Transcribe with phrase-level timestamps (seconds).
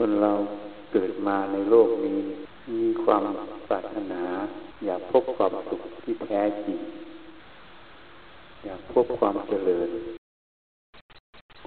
[0.00, 0.32] คนเรา
[0.92, 2.20] เกิดมาในโลกนี้
[2.72, 3.24] มีความ
[3.68, 4.22] ปรารถนา
[4.84, 6.78] อยากพบความสุขที่แท้จริง
[8.64, 9.88] อยากพบความเจริญ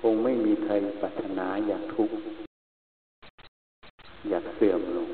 [0.01, 2.15] คงไม่มีใครปรารถนาอยากทุกข์
[4.29, 5.09] อยากเสื่อมลง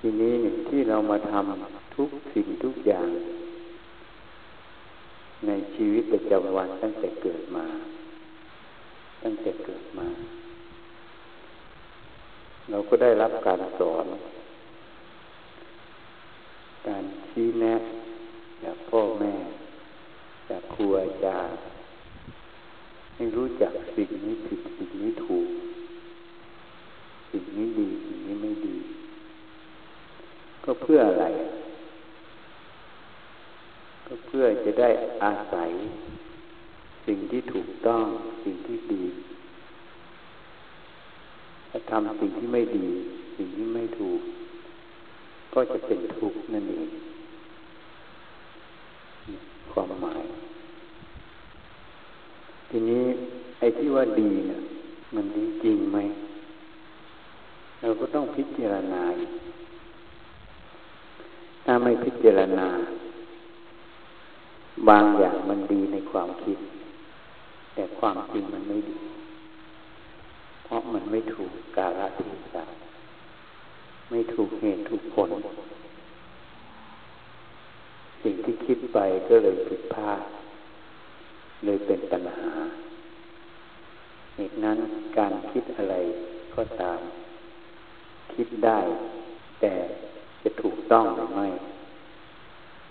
[0.00, 0.34] ทีนี้
[0.68, 3.08] ที่เรามาทำทุกสิ่งทุกอย่าง
[5.46, 7.66] ในชีวิตประจำวันตั้งแต่เกิดมา
[9.22, 10.08] ตั้งแต่เกิดมา
[12.70, 14.06] เราก็ได้รับการสอน
[16.86, 17.74] การชี้แนะ
[18.64, 19.34] จากพ่อแม่
[20.48, 21.56] จากครูอาจารย์
[23.14, 25.48] ให้รู้จักสิ่งนี้ผิดสิ่งนี้ถูก
[27.30, 28.76] สิ่งนี้ดีสิ่งนี้ไม่ดี
[30.64, 31.26] ก็เพื่ออะไร
[34.06, 34.90] ก็เพื่อจะได้
[35.22, 35.70] อาศัย
[37.06, 38.06] สิ่งที่ถูกต้อง
[38.44, 39.04] สิ่งที่ดี
[41.74, 42.86] ถ้าทำสิ่งที่ไม่ดี
[43.36, 44.20] สิ่งที่ไม่ถูก
[45.54, 46.88] ก็จะเป็นทุกข์นั่นเอง
[49.72, 50.22] ความหมาย
[52.68, 53.04] ทีนี้
[53.58, 54.60] ไอ้ที่ว่าดีเนะ่ย
[55.14, 55.98] มันดีจริงไหม
[57.80, 59.02] เราก็ต้องพิจารณา
[61.64, 62.68] ถ้าไม่พิจารณา
[64.88, 66.58] บางอย่างมันดีในความคิด
[67.74, 68.98] แต่ความจริงมันไม่ดี
[70.72, 72.20] ราะมันไม่ถูกกาลเท
[72.54, 72.64] ศะ
[74.10, 75.30] ไม่ถูกเหตุถูกผล
[78.22, 78.98] สิ่งที่คิดไป
[79.28, 80.20] ก็เลยผิดพลาด
[81.64, 82.50] เลยเป็นปัญหา
[84.36, 84.78] เหตุนั้น
[85.18, 85.94] การคิดอะไร
[86.54, 87.00] ก็ตาม
[88.34, 88.80] คิดได้
[89.60, 89.74] แต่
[90.42, 91.48] จะถูกต้องหรือไม่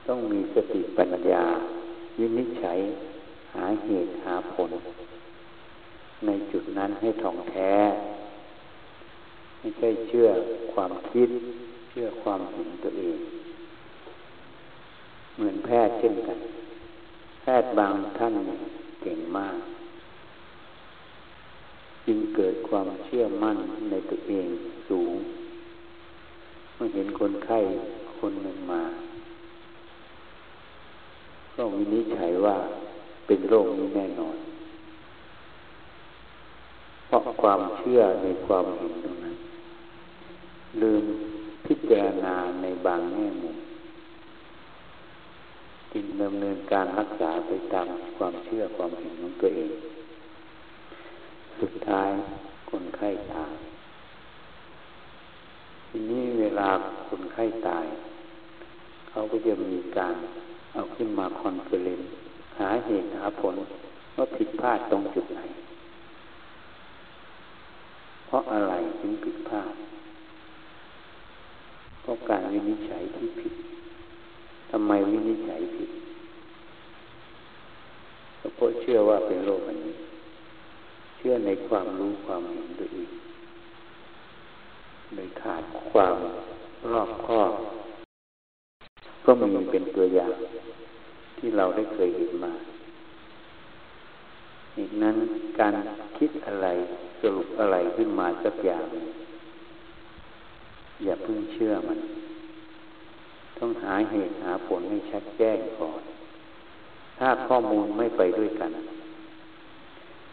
[0.07, 1.45] ต้องมีสติปัญญา
[2.19, 2.79] วินิจฉัย
[3.53, 4.71] หาเหตุหาผล
[6.25, 7.73] ในจุดนั้นให้ท่องแท้
[9.59, 10.27] ไม่ใช่เชื่อ
[10.73, 11.29] ความคิด
[11.89, 13.17] เชื่อความเห็นตัวเอง
[15.35, 16.39] เหมือนแพทย์เช่นกัน
[17.41, 18.33] แพทย์บางท่าน
[19.01, 19.57] เก่งมาก
[22.05, 23.57] จึงเกิดความเชื่อมั่น
[23.89, 24.47] ในตัวเอง
[24.89, 25.13] สูง
[26.75, 27.59] เมื่อเห็นคนไข้
[28.19, 28.83] คนหนึ่งมา
[31.55, 32.57] ก็วินิจฉัยว่า
[33.27, 34.35] เป็นโรคนี้แน่นอน
[37.11, 39.35] เพราะความเชื่อในความเห็นตรงนั้น
[40.81, 41.05] ลืม
[41.65, 43.57] พิจารณาในบางแง่มุม
[45.93, 49.71] จึงดำเนินการรักษาไปตามความเชื่อความเห็นของตัวเอง
[51.59, 52.09] สุดท้าย
[52.69, 53.53] คนไข้ตาย
[55.87, 56.69] ทีนี้เวลา
[57.07, 57.85] คนไข้ตาย
[59.09, 60.15] เขาก็จะมีการ
[60.73, 62.01] เอาขึ้นมา conference
[62.59, 63.55] หาเหตุหาผล
[64.17, 65.41] ว่าผิดพลาดตรงจุดไหน
[68.31, 69.73] เพราะอะไรถึงผิดพลาด
[72.01, 73.53] เพราะการวินิจฉัยที่ผิด
[74.71, 75.89] ทำไมวินิจฉัยผิด
[78.55, 79.95] เพราะเชื่อว่าเป็นโรคอันนี้
[81.17, 83.09] เชื่อในความรู้ความเห็นตัวเอง
[85.15, 86.15] เลยขาดความ
[86.91, 87.51] รอบคอบ
[89.25, 90.33] ก็มีเป็นตัวอย่าง
[91.37, 92.53] ที่เราได้เคยเห็นมา
[94.77, 95.15] อีกนั้น
[95.59, 95.75] การ
[96.17, 96.67] คิดอะไร
[97.21, 98.85] สรุปอะไรขึ้นมาสักอย่าง
[101.03, 101.99] อย่าเพิ่งเชื่อมัน
[103.57, 106.01] ต้องหาเหตุหาผลให้ชัดแจ้งก่อน
[107.19, 108.71] ถ้าข้อมูลไม่ไปด้วยกัน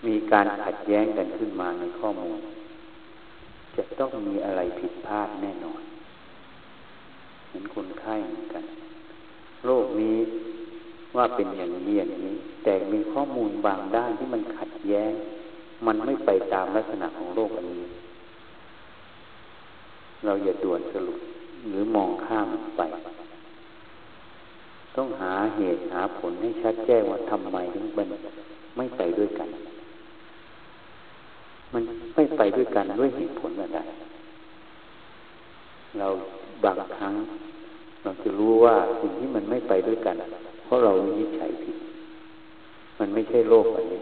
[0.07, 2.39] มีการขัดแย้งกันขึ้นมาในข้อมูล
[3.77, 5.83] จะต้องมีอะไรผิดพลาดแน่นอน
[7.51, 8.65] เห็นคนไข้เหมือนกัน
[9.65, 10.19] โรคนี้
[11.17, 15.13] ว่าเป็นอย่างนี้อย่างนี้ แต่มีข้อมูลบางด้านที่มันขัดแย้ง
[15.87, 17.85] มันไม่ไปตามลักษณะของโรคอันนี้
[20.25, 21.19] เราอย่าด่วนสรุป
[21.69, 22.47] หรือมองข้าม
[22.79, 22.83] ไป
[24.97, 28.09] ต้องหาเหตุหาผลให้ชัดแจ้งว่าทำไมถึงมัน
[28.77, 29.49] ไม่ไปด้วยกัน
[31.73, 31.83] มัน
[32.15, 33.81] ไม่ไปด้วยกันด้วยเหตุผลอะไร
[35.99, 36.09] เรา
[36.65, 37.15] บางครั้ง
[38.03, 40.17] เราจะรู้ว่าสิ่งที่มันไม่ไปด้วยกัน
[40.69, 41.77] เพราะเราวินิจฉัยผิด
[42.99, 44.01] มันไม่ใช่โลกอันนี้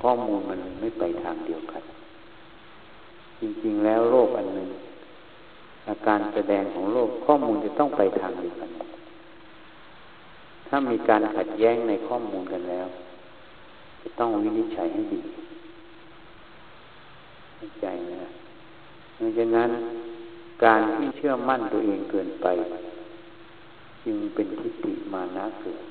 [0.00, 1.82] ข้อมูลมันไม่ไปทางเดียวกัน
[3.40, 4.68] จริงๆแล้วโลกอันหนึ่ง
[5.88, 8.70] อาการแสดงของโลกข้อมูลจะต้องไปทางเดียวกัน
[10.68, 12.86] ถ้ามีการขัดแย้งในข้อมูลกันแล้ว
[14.02, 15.20] จะต้องวินิจฉัยให้ดี
[17.56, 18.30] เข้าใจนะ
[19.14, 19.70] เพราะฉะนั้น
[20.64, 22.46] การที่เชื่อมั่นตัวเองเกินไป
[24.04, 25.82] จึงเป็นทิฏฐิมานะเกิด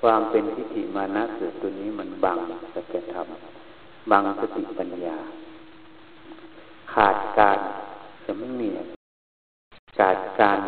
[0.00, 2.38] ความเป็นทิฏฐิมานะเกิดตัวนี้มันบัง
[2.74, 3.26] สัจธรรม
[4.10, 5.16] บังสติปัญญา
[6.94, 7.58] ขาดการ
[8.26, 8.86] สำเนียก
[9.98, 10.58] ขาดการ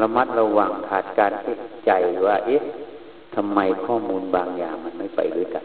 [0.00, 1.54] ระมัดระวังขาดการเอ็
[1.86, 1.90] ใจ
[2.26, 2.62] ว่าเอ๊ะ
[3.34, 5.64] ทำไมข้อมูลบางอย่างมันไม่ไปด้วยกัน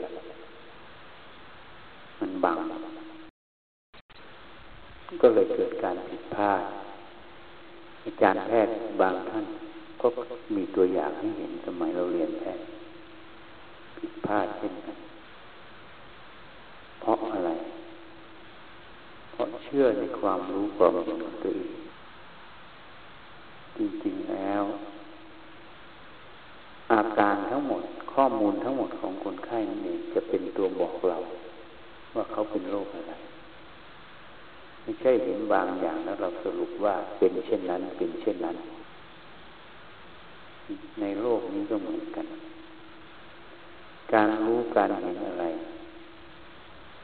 [2.20, 2.58] มันบัง
[5.22, 6.64] ก็เลยเกิดการผิดพลาด
[8.06, 9.46] อาจารย์แพทย์บางท่าน
[10.02, 10.08] ก็
[10.56, 12.66] มีตัวอย่างให้เห็นสมัยเราเรียนแพทย์
[13.98, 14.98] ผิดพลาดเช่นกัน
[17.02, 17.52] เพราะอะไร
[19.32, 21.72] เพราะเชื่อในความรู้ความเห็นของตัวเอง
[23.78, 24.64] จริงๆแล้ว
[26.94, 31.18] อาการทั้งหมดข้อมูลทั้งหมดของคนไข้นั่นเองจะเป็นตัวบอกเรา
[32.16, 33.14] ว่าเขาเป็นโรคอะไร
[34.84, 38.58] ไม่ใช่เห็นบางอย่างแล้วเราสรุปว่าเป็นเช่นนั้นเป็นเช่นนั้น
[41.02, 42.26] ในโลกนี้ก็เหมือนกัน
[44.14, 45.46] การรู้การเห็นอะไร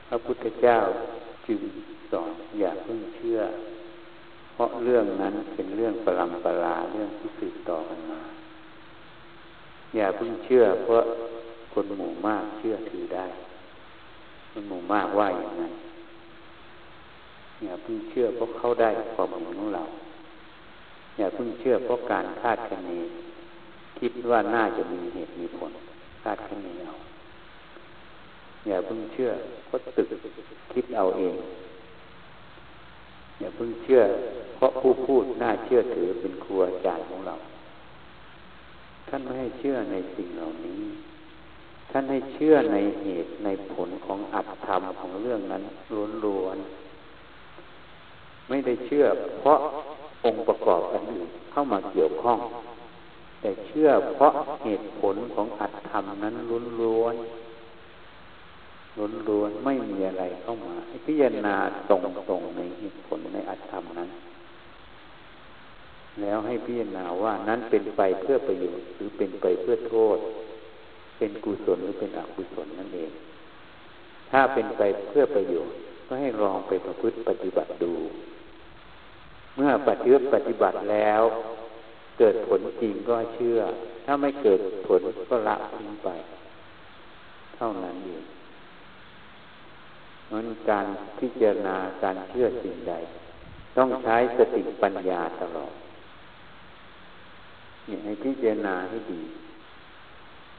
[0.07, 0.77] พระพุทธเจ้า
[1.47, 1.59] จึง
[2.11, 3.39] สอนอย่าเพิ่งเชื่อ
[4.53, 8.21] เพราะเรื่องนั้นเป็นเรื่องปรำปราเรื่องที่สืบต่อกันมา
[9.95, 11.03] อย่าเพิ่งเชื่อ เพราะ
[11.73, 13.25] คนหมู่มากเชื่อถือได้
[14.51, 15.73] คนหมู่มากว่าอย่างนั้น
[17.63, 19.83] อย่าเพิ่งเชื่อเพราะเขาได้ความเห็นของเรา
[21.17, 22.91] อย่าเพิ่งเชื่อเพราะการคาดคะเน
[23.99, 25.71] คิดว่าน่าจะมีเหตุมีผล
[26.23, 26.93] คาดคะเนเอา
[28.67, 29.31] อย่าเพิ่งเชื่อ
[29.65, 30.07] เพราะตึก
[30.73, 31.35] คิดเอาเอง
[33.39, 34.01] อย่าเพิ่งเชื่อ
[34.55, 37.35] เพราะผู้พูดน่าเชื่อถือเป็นครูอาจารย์ของเรา
[39.09, 40.83] ท่านไม่ให้เชื่อในสิ่งเหล่านี้
[41.91, 45.63] ท่านให้เชื่อในเหตุในผลของอัตธรรมของเรื่องนั้น
[46.25, 49.05] ล้วนๆไม่ได้เชื่อ
[49.39, 49.57] เพราะ
[50.25, 52.39] องค์ประกอบอันอื่นเข้ามาเกี่ยวข้อง
[53.45, 54.33] แต่เชื่อเพราะ
[54.63, 56.35] เหตุผลของอัตธรรมนั้น
[56.81, 60.75] ล้วนๆล้วนไม่มีอะไรเข้ามา
[61.05, 61.55] พิจารณา
[61.89, 61.91] ต
[62.31, 64.09] รงๆในเหตุผลในอัตธรรมนั้น
[66.21, 70.17] แล้วให้พิจารณาว่านั้นเป็นไปเพื่อประโยชน์หรือเป็นไปเพื่อโทษ
[71.17, 73.11] เป็นกุศลหรือเป็นอกุศลนั่นเอง
[74.31, 75.75] ถ้าเป็นไปเพื่อประโยชน์
[76.07, 77.93] ก็ให้ลองไปประพฤติปฏิบัติดู
[79.55, 81.23] เมื่อปฏิบัติปฏิบัติแล้ว
[82.17, 83.59] เกิดผลจริงก็เชื่อ
[84.05, 86.09] ถ้าไม่เกิดผลก็ละทิ้งไป
[87.55, 88.23] เท่านั้นเอง
[90.31, 90.85] มันการ
[91.19, 92.93] พิจารณาการเชื่อสิ่งใด
[93.77, 95.73] ต้องใช้สติปัญญาตลอด
[97.85, 99.21] เนี่ยให้พิจารณาให้ดี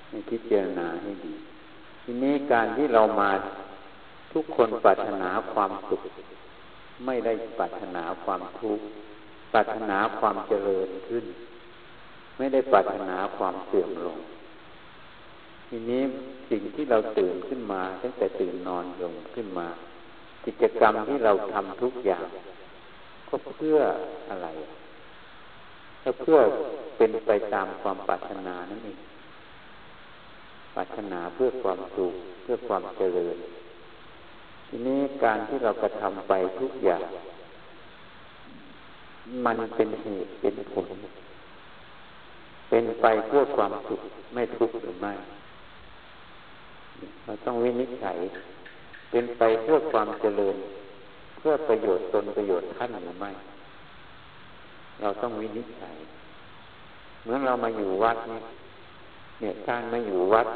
[0.09, 1.35] ให้พิจารณาให้ดี
[2.03, 3.31] ทีนี้การที่เรามา
[4.33, 6.03] ทุกคนปรารถนาความสุข
[7.07, 8.85] ไม่ได้ปรารถนาความทุกข์
[9.53, 11.25] ปรารถนาความเจริญขึ้น
[12.37, 14.19] ไม่ได้ปรารถนาความเสื่อมลง
[15.69, 16.03] ทีนี้
[16.51, 19.67] สิ่งที่เราตื่นขึ้นมาตั้งแต่ตื่นนอนลงขึ้นมา
[20.47, 22.27] กิจกรรมที่เราทำทุกอย่าง
[23.29, 23.79] ก็เพื่อ
[24.31, 24.49] อะไร
[26.03, 26.39] ก็เพื่อ
[26.97, 28.99] เป็นไปตามความปรารถนานั่นเอง
[30.75, 33.37] ปรารถนาเพื่อความสุขเพื่อความเจริญ
[34.67, 37.07] ทีนี้การที่เรากระทำไปทุกอย่าง
[39.47, 40.89] มันเป็นเหตุเป็นผล
[42.69, 44.01] เป็นไปเพื่อความสุข
[44.35, 45.13] ไม่ทุกข์หรือไม่
[47.25, 48.19] เราต้องวินิจฉัย
[49.11, 50.57] เป็นไปเพื่อความเจริญ
[51.39, 53.31] เพื่อประโยชน์ตนประโยชน์ท่านหรือไม่
[55.01, 55.97] เราต้องวินิจฉัย
[57.23, 58.41] เหมื่อเรามาอยู่วัดนี่
[59.41, 60.47] เนี่ยการมาอยู่วัด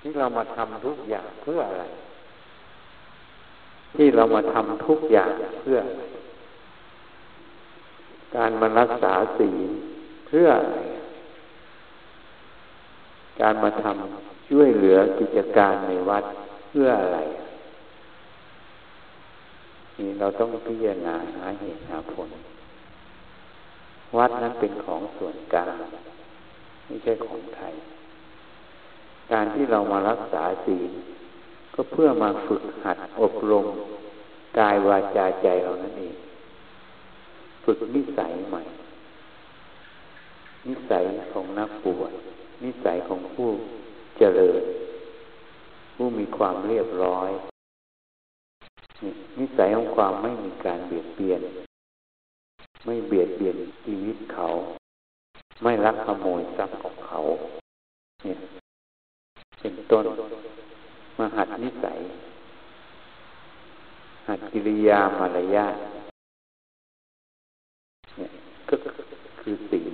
[0.00, 1.84] ที่เรามาทำทุกอย่างเพื่ออะไร
[3.96, 5.78] ที่เรามาทำทุกอย่างเพื่อ
[8.36, 9.70] การมารักษาศีล
[10.26, 10.78] เพื่ออะไร
[13.40, 16.24] การมาทำช่วยเหลือกิจการในวัด
[16.68, 17.18] เพื่ออะไร
[19.98, 22.28] นี่เราต้องพิจารณาหาเหตุหาผล
[24.16, 25.74] วัดนั้นเป็นของส่วนกลาง
[26.86, 27.74] ไม่ใช่ของไทย
[29.32, 30.90] การที่เรามารักษาศีล
[31.74, 33.66] ก็เพื่อมาฝึกหัดอบรม
[34.58, 36.16] กายวาจาใจเรานั่นเอง
[37.64, 38.62] ฝึกนิสัยใหม่
[40.68, 42.12] นิสัยของนักบวช
[42.64, 43.48] นิสัยของผู้
[44.18, 44.62] เจริญ
[45.94, 47.30] ผู้มีความเรียบร้อย
[49.38, 51.40] นิสัยของความไม่มีการเบียดเบียน
[52.84, 54.46] ไม่เบียดเบียนชีวิตเขา
[55.62, 57.18] ไม่ลักขโมยทรัพย์ของเขา
[58.22, 58.38] เนี่ย
[59.60, 60.04] เป็นต้น
[61.18, 61.98] มาหัดนิสัย
[64.28, 65.76] หัดกิริยามารยาท
[68.16, 68.30] เนี่ย
[68.68, 68.74] ก็
[69.40, 69.93] คือสิ่งนั่น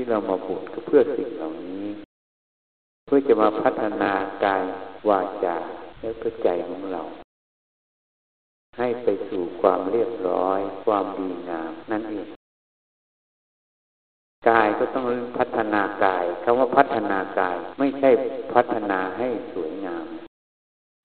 [0.00, 1.86] ที่เรามาบวชก็เพื่อสิ่งเหล่านี้
[3.06, 4.12] เพื่อจะมาพัฒนา
[4.44, 4.62] กาย
[5.08, 5.56] วาจา
[6.00, 7.02] แล้วก็ใจของเรา
[8.78, 12.28] ให้ไปสู่ความเรียบร้อย ความดีงามนั่นเอง
[14.48, 15.04] กายก็ต้อง
[15.38, 18.10] พัฒนากายคำว่าพัฒนากาย ไม่ใช่
[18.54, 20.06] พัฒนาให้สวยงาม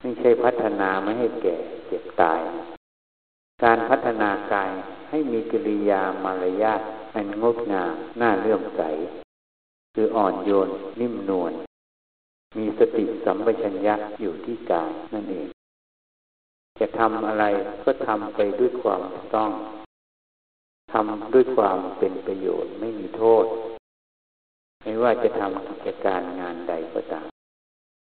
[0.02, 2.40] ไม่ใช่พัฒนาไม่ให้แก่เจ็บตาย
[3.64, 4.70] การพัฒนากาย
[5.10, 6.82] ให้มีกิริยามารยาท
[7.14, 8.82] อันงดงามน่าเลื่อมใส
[9.94, 10.68] คืออ่อนโยน
[11.00, 11.52] นิ่มนวล
[12.56, 15.48] มีสติสัมปชัญญะอยู่ที่กายนั่นเอง
[16.80, 17.44] จะทำอะไร
[17.84, 19.02] ก็ทำไปด้วยความ
[19.34, 19.50] ต้อง
[20.92, 23.44] ทำด้วยความเป็นประโยชน์ไม่มีโทษ
[24.82, 27.26] ไม่ว่าจะทำกิจการงานใดก็ตาม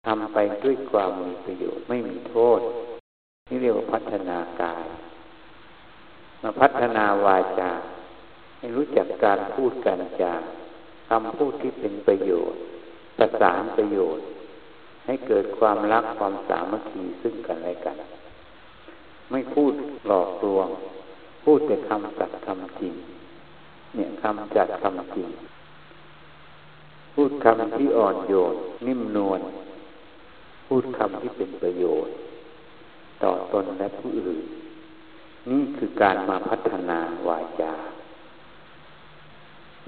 [0.06, 2.60] ทำไปด้วยความมีประโยชน์ไม่มีโทษ
[3.48, 4.84] นี่เรียกว่าพัฒนากาย
[6.42, 7.72] มาพัฒนาวาจา
[8.66, 10.34] ให้รู้จักการพูดการจา
[11.08, 12.60] คำพูดที่เป็นประโยชน์
[13.18, 14.24] ประสานประโยชน์
[15.06, 17.96] ให้เกิดความรักความสามัคคีซึ่งกันและกัน
[19.30, 19.72] ไม่พูด
[20.06, 20.68] หลอกลวง
[21.44, 22.94] พูดแต่คำจัดคำจริง
[23.94, 25.28] เนี่ยคำจัดคำจริง
[27.14, 28.54] พูดคำที่อ่อนโยน
[28.86, 29.40] นิ่มนวล
[30.66, 32.14] พูดคำที่เป็นประโยชน์
[33.22, 34.44] ต่อตนและผู้อื่น
[35.50, 37.74] นี่คือการมาพัฒนาวาจา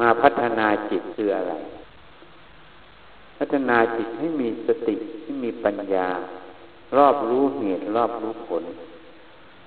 [0.01, 1.55] มาพัฒนาจิตคืออะไร
[3.39, 6.09] พัฒนาจิตให้มีสติให้มีปัญญา
[6.97, 8.65] รอบรู้เหตุรอบรู้ผล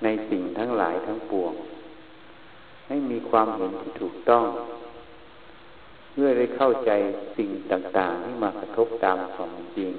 [0.04, 1.54] ในสิ่งทั้งหลายทั้งปวง
[2.88, 4.46] ให้มีความเห็นที่ถูกต้อง
[6.12, 6.92] เพื่อได้เข้าใจ
[7.38, 9.92] สิ่งต่างๆที่มากระทบตามความจริง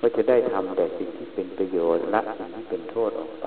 [0.00, 3.46] ก็จะได้ทำแต่สิ่งที่เป็นประโยชน์ละสิ่งที่เป็นโทษออกไป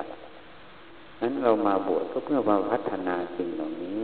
[1.22, 4.02] นั้นเรามาบวชก็เพื่อมาพัฒนาสิ่งเหล่านี้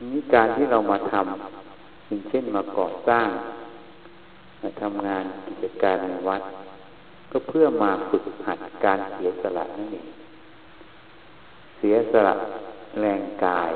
[0.00, 3.28] นี้การที่เรามาทำอย่างเช่นมาก่อสร้าง
[4.62, 6.42] มาทำงานกิจการในวัด
[7.30, 10.08] ก็เพื่อมาฝึกหัดการเสียสละนั่นเอง
[11.78, 12.34] เสียสละ
[13.00, 13.72] แรงกาย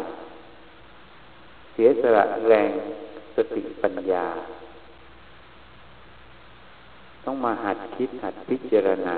[1.73, 2.71] เสียสละแรง
[3.35, 4.27] สติปัญญา
[7.25, 9.17] ต้องมาหัดคิดหัดพิจารณา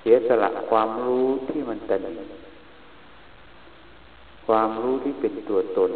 [0.00, 2.06] เสียสละความรู้ที่มันตน
[4.46, 5.90] ความรู้ที่เป็นตัวตน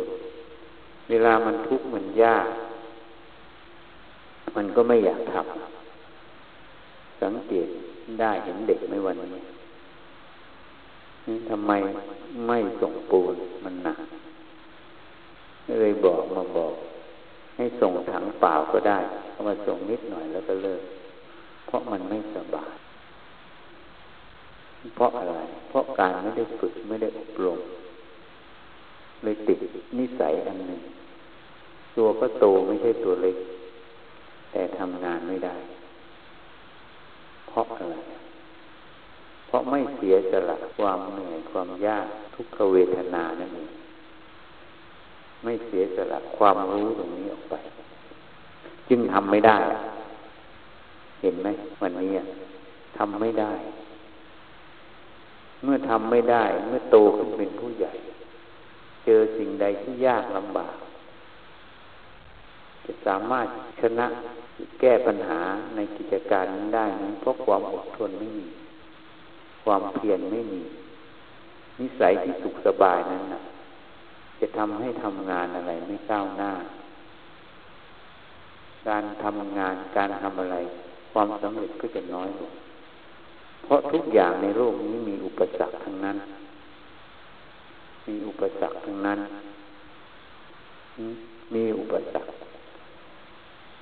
[1.10, 2.48] เวลามันทุกข์มันยาก
[4.56, 7.68] มันก็ไม่อยากทำสังเกต
[8.20, 9.42] ได้เห็นเด็กไม่วันนี้
[11.50, 11.72] ทำไม
[12.46, 13.34] ไม่ส่งปูน
[13.64, 13.98] มันหนัก
[15.80, 16.74] เลยบอกมาบอก
[17.56, 18.98] ให้ส่งถังเปล่าก็ได้
[19.32, 20.82] เอามาส่งนิดหน่อยแล้วก็เลิก
[21.66, 22.72] เพราะมันไม่สบาย
[24.96, 25.36] เพราะอะไร
[25.68, 27.58] เพราะการไม่ได้ฝึกไม่ได้อบรม
[29.22, 29.58] เลยติด
[29.98, 30.80] นิสัยอันหนึ่ง
[31.96, 33.36] ตัวก็โตไม่ใช่ตัวเล็ก
[34.50, 35.56] แต่ทำงานไม่ได้
[37.48, 37.96] เพราะอะไร
[39.46, 43.70] เพราะไม่เสียสละความเหนื่อยความยากทุกขเวทนานั่นเอง
[45.44, 47.54] ไม่เสียสละความรู้ตรงนี้ออกไป
[48.88, 49.58] จึงทำไม่ได้
[51.22, 51.48] เห็นไหม
[51.82, 52.12] วันนี้
[52.96, 53.52] ทำไม่ได้
[55.62, 57.92] เมื่อทำไม่ได้ เมื่อโตขึ้นเป็นผู้ใหญ่
[59.06, 60.76] เจอสิ่งใดที่ยากลำบาก
[62.84, 63.46] จะสามารถ
[63.80, 64.06] ชนะ
[64.80, 65.40] แก้ปัญหา
[65.74, 68.48] ในกิจการนั้นได้นั้นเพราะความอดทนไม่มี
[69.64, 70.62] ความเพียรไม่มี
[71.80, 73.40] นิสัยที่สุขสบายนั้นนะ
[74.40, 76.52] จะทำให้ทำงานอะไรไม่ก้าวหน้า
[78.88, 80.56] การทำงานการทำอะไร
[81.12, 82.52] ความสำเร็จก็จะน้อยลง
[83.64, 86.16] เพราะทุกอย่างในโลกนี้มีอุปสรรคทั้งนั้น
[88.06, 89.18] มีอุปสรรคทั้งนั้น
[91.54, 92.32] มีอุปสรรค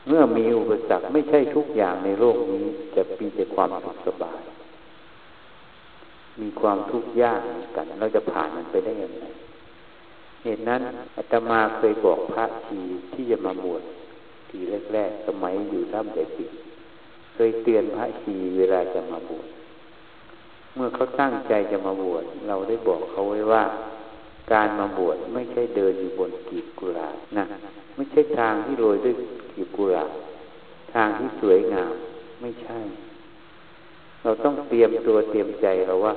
[0.09, 4.40] เมื่อมีอุปสรรคไม่ใช่ทุกอย่างในโลกนี้จะมีแต่ความสุขสบาย
[6.40, 7.40] มีความทุกข์ยาก
[7.76, 9.25] กัน เราจะผ่านมันไปได้ยังไง
[10.43, 10.81] เหตุนั้น
[11.16, 12.81] อาตมาเคยบอกพระที
[13.12, 13.83] ที่จะมาบวช
[14.50, 14.59] ที
[14.93, 16.28] แรกๆสมัยอยู่ท่ามเด็ก
[17.35, 19.47] เคยเตือนพระทีเวลาจะมาบวช
[20.75, 23.64] เมื่อเขาตั้งใจจะมาบวชเราได้บอกเขาไว้ว่า
[24.52, 27.44] การมาบวชไม่ใช่เดินอยู่บนกีบกุหลาบนะ
[27.96, 29.14] ไม่ใช่ทางที่โรยด้วย
[29.52, 30.10] กีบกุหลาบ
[30.94, 31.92] ทางที่สวยงาม
[32.40, 32.78] ไม่ใช่
[34.22, 36.12] เราต้องเตรียมตัวเตรียมใจเราว่า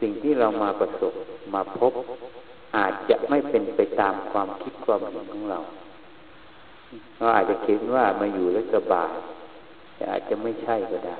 [0.00, 1.12] สิ่งที่เรามาประสบ
[1.54, 1.92] มาพบ
[2.76, 5.58] อาจจะไม่เป็นไปตามความคิดความเห็นของเรา
[7.18, 9.12] เราอาจจะคิดว่ามาอยู่แล้วสบาย
[9.94, 11.16] แต่อาจจะไม่ใช่ก็ได้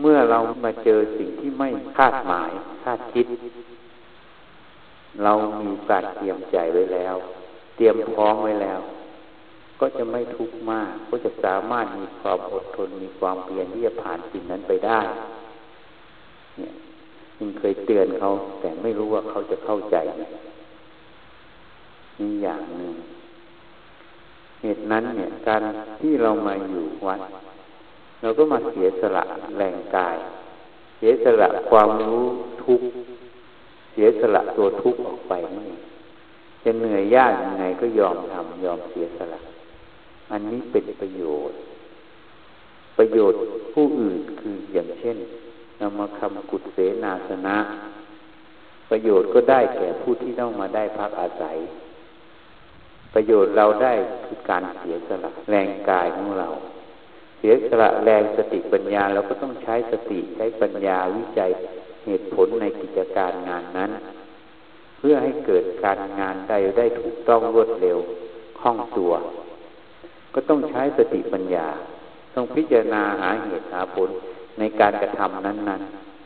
[0.00, 2.50] เมื่อเรามาเจอสิ่งที่ไม่คาดหมาย
[2.84, 3.26] คาดคิด
[5.24, 7.14] เรามีการเตรียมใจไว้แล้ว
[7.76, 8.80] เตรียมพร้อมไว้แล้ว
[9.80, 15.00] ก็จะไม่ทุกข์มาก ก็จะสามารถมีความอดทนมีความเพียรที่จะผ่านสิ่งนั้นไปได้
[16.58, 16.72] เนี่ย
[17.38, 18.28] ยิ่งเคยเตือนเขา
[18.60, 19.96] แต่ไม่รู้ว่าเขาจะเข้าใจ
[22.18, 22.94] นี่อย่างหนึ่ง
[24.62, 25.60] เหตุนั้นเนี่ยการ
[26.00, 27.20] ที่เรามาอยู่วัด
[28.22, 29.24] เราก็มาเสียสละ
[29.58, 30.16] แรงกาย
[30.96, 32.24] เสียสละความรู้
[32.64, 32.80] ทุก
[33.92, 35.70] เสียสละตัวทุกข์ออกไปนี่
[36.62, 39.40] จะเหนื่อยยากยังไงก็ยอมทำยอมเสียสละ
[40.30, 41.58] อันนี้เป็นประโยชน์
[42.98, 43.40] ประโยชน์
[43.72, 45.16] ผู้อื่นคืออย่างเช่น
[45.80, 47.56] นำมาคำกุศเสนาสนะ
[48.90, 51.56] ประโยชน์ก็ได้แก่ผู้ที่ต้องมาได้พักอาศัย
[53.14, 53.92] ประโยชน์เราได้
[54.26, 56.48] คือการเสียสละแรงกายของเรา
[57.38, 61.50] เสียสละแรงสติปัญญาเราก็ต้องใช้สติใช้ปัญญาวิจัย
[62.06, 63.90] เหตุผลในกิจการงานนั้น
[64.98, 67.98] เพื่อให้เกิดการงานใดได้ถูกต้องรวดเร็ว
[68.60, 69.12] คล่องตัว
[70.34, 71.66] ก็ต้องใช้สติปัญญา
[72.34, 74.08] ต้องพิจารณาหาเหตุหาผล
[74.58, 75.82] ในการกระทำนั้น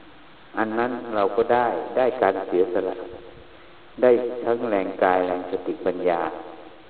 [0.07, 2.97] ๆ อันนั้นเราก็ได้ได้การเสียสละ
[4.03, 4.11] ได้
[4.45, 6.21] ทั้งแรงกายแรงสติปัญญา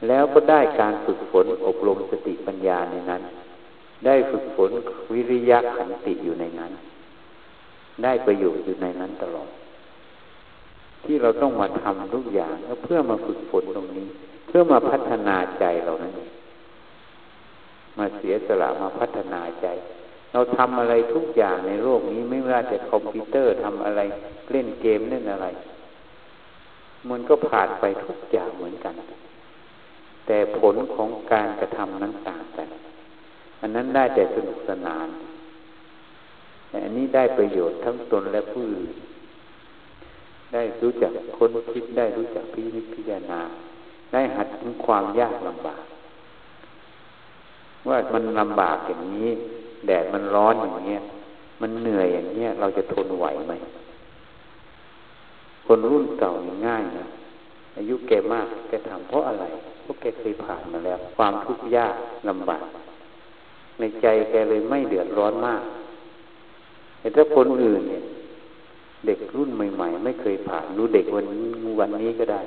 [0.08, 3.22] แล้วก็ได้การฝึกฝนอบรมสติปัญญาในนั้น
[4.06, 4.70] ได้ฝึกฝน
[5.12, 6.72] วิริยะขันติอยู่ในนั้น
[8.02, 9.48] ได้ประโยชน์อยู่ในนั้นตลอด
[11.04, 14.06] ที่เราต้องมาทำทุกอย่างก็เพื่อมาฝึกฝนตรงนี้
[14.46, 16.12] เพื่อมาพัฒนาใจเรานั่น
[17.98, 19.66] มาเสียสละมาพัฒนาใจ
[20.32, 24.00] เราทำอะไรทุกอย่างในโลกนี้ไม่ว่าจะคอมพิวเตอร์ทำอะไร
[24.50, 25.46] เล่นเกมเล่นอะไร
[27.10, 28.94] มันก็ผ่านไปทุกอย่างเหมือนกัน
[30.26, 32.68] แต่ผลของการกระทำนั้นต่างกัน
[33.60, 35.06] อันนั้นได้แต่สนุกสนาน
[36.82, 38.92] อันนี้ได้ประโยชน์ทั้งตนและผู้อื่น
[40.52, 43.40] ได้รู้จักค้นคิดได้รู้จักพิจิตพิจารณา
[44.12, 45.84] ได้หัดถึงความยากลำบาก
[47.88, 49.30] ว่ามันลำบากอย่างนี้
[49.86, 51.02] แดดมันร้อนอย่างเงี้ย
[51.60, 53.52] มันเหนื่อยอย่างเงี้ย เราจะทนไหวไหม
[55.66, 56.32] คนรุ่นเก่า
[56.66, 57.06] ง่ายนะ
[57.76, 59.44] อายุแกมากแกทำเพราะอะไร
[59.82, 61.94] เพราะแกเคยผ่านมาแล้ว ความทุกข์ยาก
[62.28, 62.66] ลำบาก
[63.78, 65.62] ในใจแกเลยไม่เดือดร้อนมาก
[67.16, 68.02] ถ้าคนอื่นเนี่ย
[69.06, 71.44] เด็กรุ่นใหม่ ๆ ไม่เคยผ่านรู้เด็กวันนี้
[71.80, 72.40] วันนี้ก็ได้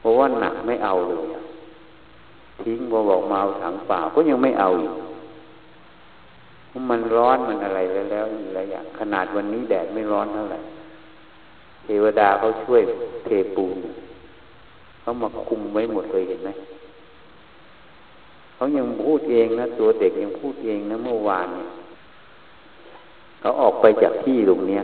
[0.00, 1.24] เพราะว่าหนักไม่เอาเลย
[2.62, 4.92] ทิ้งพอบอกมาเอาถังเปล่าก็ยังไม่เอาอีก
[6.90, 10.60] มันร้อนมันอะไรแล้วแล้วอะไรอย่างขนาดวันนี้แดดไม่ร้อนเท่าไหร่
[11.84, 12.82] เทวดาเขาช่วย
[13.24, 13.76] เทปูน
[15.00, 16.50] เขามาคุมไว้หมดเลยเห็นไหม
[18.54, 21.68] เขายังพูดเองนะตัวเด็กยังพูดเองนะเมื่อวานเนี่ย
[23.40, 24.82] เขาออกไปจากที่ตรงเนี้ย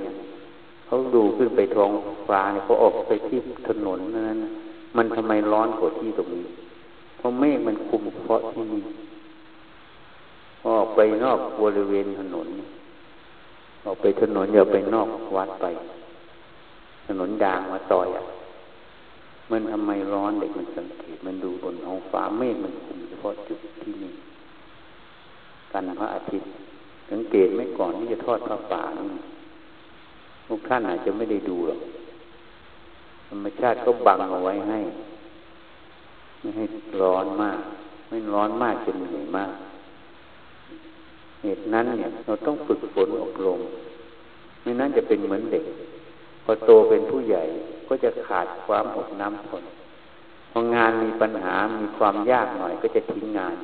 [0.87, 1.91] เขาดูขึ้นไปท้อง
[2.29, 3.39] ฟ้าเนี่ยเขาออกไปที่
[3.69, 4.39] ถนนนั้น
[4.97, 6.47] มันทำไมร้อนกว่าที่ตรงนี้
[7.17, 8.83] เพราะเมฆมันคุมเพราะที่นี่
[10.67, 12.47] ออกไปนอกบริเวณถนน
[13.85, 15.67] ออกไปถนนอย่าไปนอกวัดไป
[17.07, 18.25] ถนนยางมาต่อยอะ
[19.51, 24.13] มันทำไมร้อนเด็กมันสังเกตมันดูบนท้องฟ้าเมฆมันคุมเฉพาะจุดที่นี่
[25.73, 26.49] กันพระอาทิตย์
[27.11, 29.07] สังเกตไม่ก่อนที่จะทอดพระป่านี่
[30.47, 31.81] ทุกท่านอาจจะไม่ได้ดูหรอก
[33.29, 34.81] ธรรมชาติก็บังเอาไว้ให้
[36.41, 36.65] ไม่ให้
[37.03, 37.61] ร้อนมาก
[38.09, 39.53] ไม่ร้อนมากจนเหนื่อยมาก
[41.43, 43.61] เหตุนั้นเนี่ย เราต้องฝึกฝนอบรม
[44.63, 45.65] ไม่นั้นจะเป็นเหมือนเด็ก
[46.45, 47.43] พอโตเป็นผู้ใหญ่
[47.89, 49.65] ก็จะขาดความอดน้ำทน
[50.53, 53.55] พองานมีปัญหามีความยากหน่อยก็จะทิ้งงาน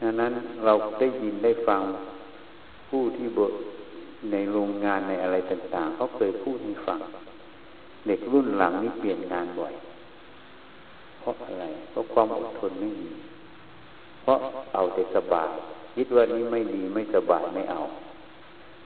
[0.00, 0.32] ดังนั้น
[0.64, 1.82] เราได้ยินได้ฟัง
[2.88, 3.52] ผู้ที่บท
[4.32, 7.00] ในโรงงานในอะไรต่างๆเขาเคยพูดให้ฟัง
[8.06, 9.74] เด็กรุ่นหลังนี่เปลี่ยนงานบ่อย
[11.20, 13.10] เพราะอะไร เพราะความอดทนไม่มี
[14.22, 14.38] เพราะ
[14.74, 15.50] เอาแต่สบาย
[15.96, 17.80] คิดว่านี้ไม่ดีไม่สบายไม่เอา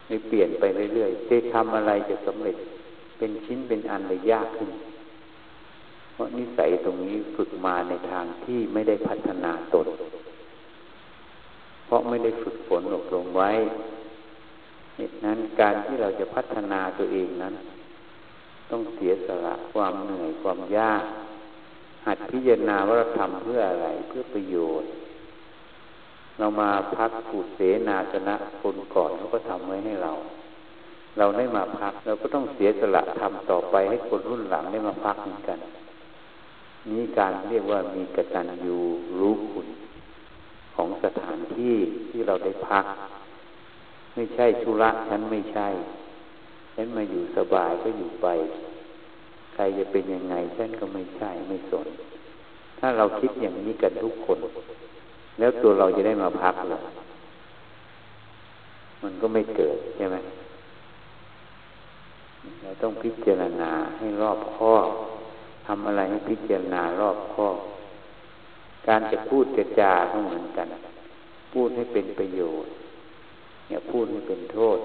[0.07, 2.57] ไม่เปลี่ยนไปเรื่อยๆจะทำอะไรจะสำเร็จ
[3.19, 4.71] เป็นชิ้นเป็นอันเลยยากขึ้น
[6.13, 9.87] เพราะนิสัยตรงนี้ฝึกมาในทางที่ไม่ได้พัฒนาตน
[11.89, 13.51] เพราะไม่ได้ฝึกฝนอบรมไว้
[15.25, 17.55] นั้นการที่เราจะพัฒนาตัวเองนั้น
[18.71, 21.05] ต้องเสียสละความเหนื่อยความยาก
[22.07, 24.91] หัดพิจารณาว่าเราทำเพื่ออะไรเพื่อประโยชน์
[26.39, 30.13] เรามาพักผูดเสนาสนะคนก่อนเขาก็ทำไว้ให้เรา
[31.19, 35.59] เราได้มาพักเราก็ต้องเสียสละทำต่อไปให้คนรุ่นหลังได้มาพักเหมือนกัน
[36.91, 38.79] นี่การเรียกว่ามีกตัญญู
[39.19, 39.67] รู้คุณ
[40.81, 41.77] ของสถานที่
[42.11, 42.85] ที่เราได้พัก
[44.15, 45.69] ไม่ใช่ชุระฉันไม่ใช่
[46.75, 48.27] ฉันมาอยู่สบายก็อยู่ไป
[49.55, 51.87] ใครจะเป็นยังไงฉันก็ไม่ใช่ไม่สน
[52.79, 54.39] ถ้าเราคิดอย่างนี้กันทุกคน
[55.39, 56.81] แล้วตัวเราจะได้มาพักหรอ
[59.03, 60.17] มันก็ไม่เกิดใช่ไหม
[62.63, 64.89] เราต้องพิจารณาให้รอบคอบ
[65.67, 67.57] ทำอะไรให้พิจารณารอบคอบ
[68.87, 70.67] การจะพูดจะจาก็เหมือนกัน
[71.53, 72.73] พูดให้เป็นประโยชน์
[73.69, 74.79] อย่าพูดให้เป็นโทษ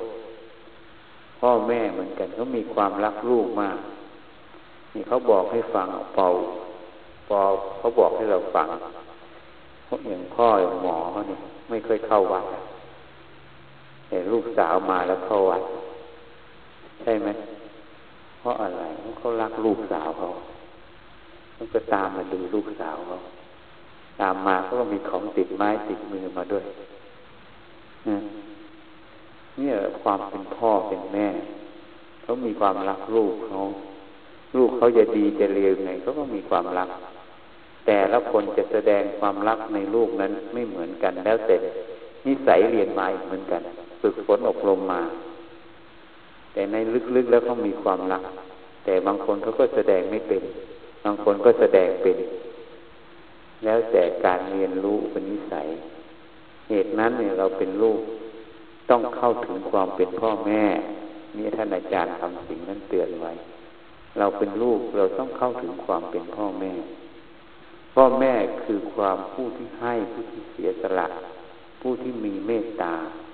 [1.39, 3.77] พ่อแม่เหมือนกันเขามีความรักลูกมาก
[4.93, 6.29] นี่เขาบอกให้ฟังเป่า
[7.27, 7.39] พอ
[7.77, 8.67] เขาบอกให้เราฟัง
[9.88, 12.45] พวกอย่างพ่ออย่างหมอเขาเนี่ยไม่เคยเข้าวัด
[14.08, 15.63] แต่ลูกสาวมาแล้วเข้าวัด
[17.01, 17.29] ใช่ไหม
[18.39, 18.84] เพราะอะไร
[19.17, 20.27] เขารักลูกสาวเขา
[21.53, 23.17] เขาก็ตามมาดูลูกสาวเขา
[24.21, 26.63] ตามมาเขาก็มีของติดไม้ติดมือมาด้วย
[29.60, 29.69] นี่
[30.02, 31.28] ความเป็นพ่อเป็นแม่
[32.23, 33.60] เขามีความรักลูกเขา
[34.58, 36.89] ลูกเขาจะดีจะเลวไงเขาก็มีความรัก
[37.86, 41.56] แต่ละคนจะแสดงความรักในลูกนั้นไม่เหมือนกันแล้วแต่
[42.28, 43.62] นิสัยเรียนมาเหมือนกัน
[44.02, 45.02] ฝึกฝนอบรมมา
[46.54, 46.76] แต่ใน
[47.15, 48.23] ลึกๆแล้วเขามีความรัก
[48.86, 50.43] แต่บางคนเขาก็แสดงไม่เป็น
[51.06, 52.17] บางคนก็แสดงเป็น
[53.63, 55.67] แล้วแต่การเรียนรู้เป็นนิสัย
[56.69, 57.99] เหตุนั้นเนี่ยเราเป็นลูก
[58.89, 60.63] ต้องเข้าถึงความเป็นพ่อแม่
[61.38, 63.32] นี่ท่านอาจารย์ทำสิ่งนั้นเตือนไว้
[64.19, 66.73] เราเป็นลูกเราต้องเข้าถึงความเป็นพ่อแม่
[67.95, 71.08] พ่อแม่คือความผู้ที่ให้ผู้ที่เสียสละ
[71.82, 72.93] ผู้ที่มีเมตตา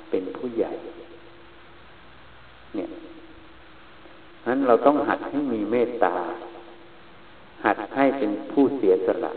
[0.10, 0.72] เป็นผู้ใหญ่
[2.76, 2.90] เนี่ย
[4.48, 6.16] นั้นเราต้องหัดให้มีเมตตา
[7.66, 9.32] หัดให้เป็นผู้เสียสละ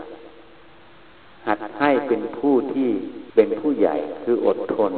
[1.46, 2.88] หัดให้เป็นผู้ที่
[3.34, 4.92] เป็นผู้ใหญ่คืออดทน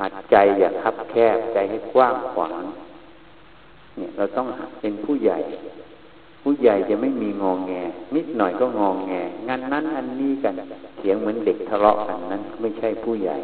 [0.00, 2.62] หัดใจอย่าคับแคบใจให้กว้างขวาง
[3.96, 4.46] เนี่ยเราต้อง
[4.80, 5.38] เป็นผู้ใหญ่
[6.42, 7.72] ผู้ใหญ่จะไม่มีงองแง
[8.16, 9.12] นิดหน่อยก็งองแง
[9.48, 10.54] งานนั้นอันนี้กัน
[10.98, 13.36] เสียงเหมือนเด็กทะเลาะกันนั้น ไม่ใช่ผู้ใหญ่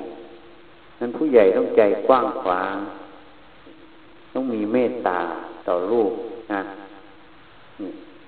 [1.00, 2.76] นั้นผู้ใหญ่ต้องใจกว้างขวาง
[4.34, 5.18] ต้องมีเมตตา
[5.68, 6.12] ต่อลูก
[6.52, 6.62] นะ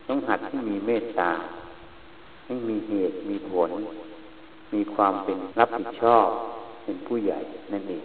[0.08, 1.30] ต้องหัดที่มีเมตตา
[2.48, 3.70] ให้มีเหตุมีผล
[4.74, 6.26] มีความเป็นรับผิดชอบ
[6.84, 7.38] เป็นผู้ใหญ่
[7.72, 8.04] นั่นเอง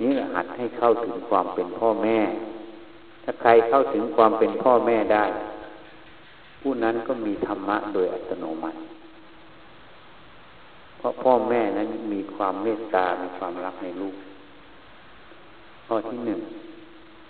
[0.00, 2.18] นี่แหละหัดให้เข้าถึงความเป็นพ่อแม่
[3.24, 5.24] ถ้าใครเข้าถึงความเป็นพ่อแม่ได้
[6.60, 8.78] ผู้นั้นก็มีธรรมะโดยอัตโนมัติ
[10.98, 14.16] เพราะพ่อแม่นั้นมีความเมตตา มีความรักในลูก
[15.86, 16.40] ข้อที่หนึ่ง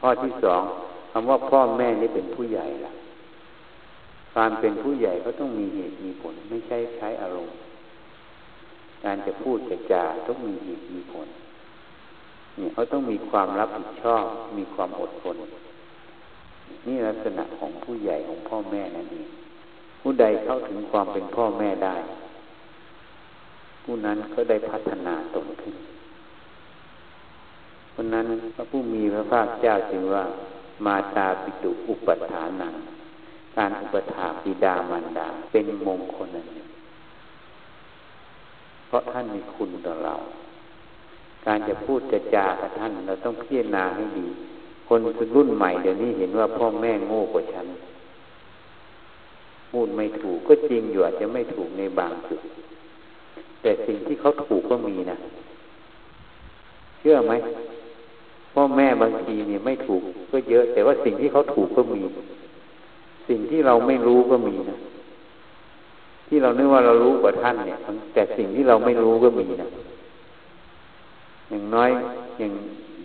[0.00, 0.62] ข้อที่สอง
[1.11, 2.92] คำว่าพ่อแม่นี่เป็นผู้ใหญ่ละ
[4.37, 7.57] การเป็นผู้ใหญ่ก็ต้องมีเหตุมีผล ไม่ใช่ใช้อารมณ์
[9.05, 11.27] การจะพูดจะจาต้องมีเหตุมีผล
[12.57, 14.25] เนี่ยเขาต้องมีความรับผิดชอบ
[14.59, 15.37] มีความอดทน
[16.87, 19.29] นี่ลักษณะของผู้ใหญ่ของพ่อแม่นั่นเอง
[20.01, 21.96] ผู้ใดเข้าถึงความเป็นพ่อแม่ได้
[23.85, 25.75] ผู้นั้นก็ได้พัฒนาตนขึ้น
[27.90, 30.25] เพราะนั้นพระผู้มีพระภาคเจ้าจึงว่า
[30.87, 32.75] มาตาปิตุอุปทานัง
[33.57, 36.69] การอุปถาปิดามารดาเป็นมงคลนั่นเอง
[38.87, 40.14] เพราะท่านมีคุณต่อเรา
[41.47, 44.27] การจะพูดจะจากับท่านเราต้องพิจารณาให้ดี
[44.88, 45.01] คน
[45.37, 47.66] รุ่นใหม่เดี๋ยวนี้เห็นว่าพ่อแม่โง่กว่าฉัน
[49.71, 52.40] พูดไม่ถูกก็จริงอยู่อาจจะไม่ถูกในบางจุด
[53.62, 55.16] แต่สิ่งที่เขาถูกก็มีนะ
[56.99, 57.33] เชื่อไหม
[58.55, 62.03] พ่อแม่บางทีเนี่ยไม่ถูกก็เยอะ แต่ว่าสิ่งที่เขาถูกก็มี
[63.29, 64.79] สิ่งที่เราไม่รู้ก็มีนะ
[66.29, 67.79] ที่เรานึกว่าเรารู้กว่าท่านเนี่ย
[68.12, 69.69] แต่สิ่งที่เราไม่รู้ก็มีนะ
[71.51, 71.91] อย่างน้อย
[72.39, 72.53] อย่าง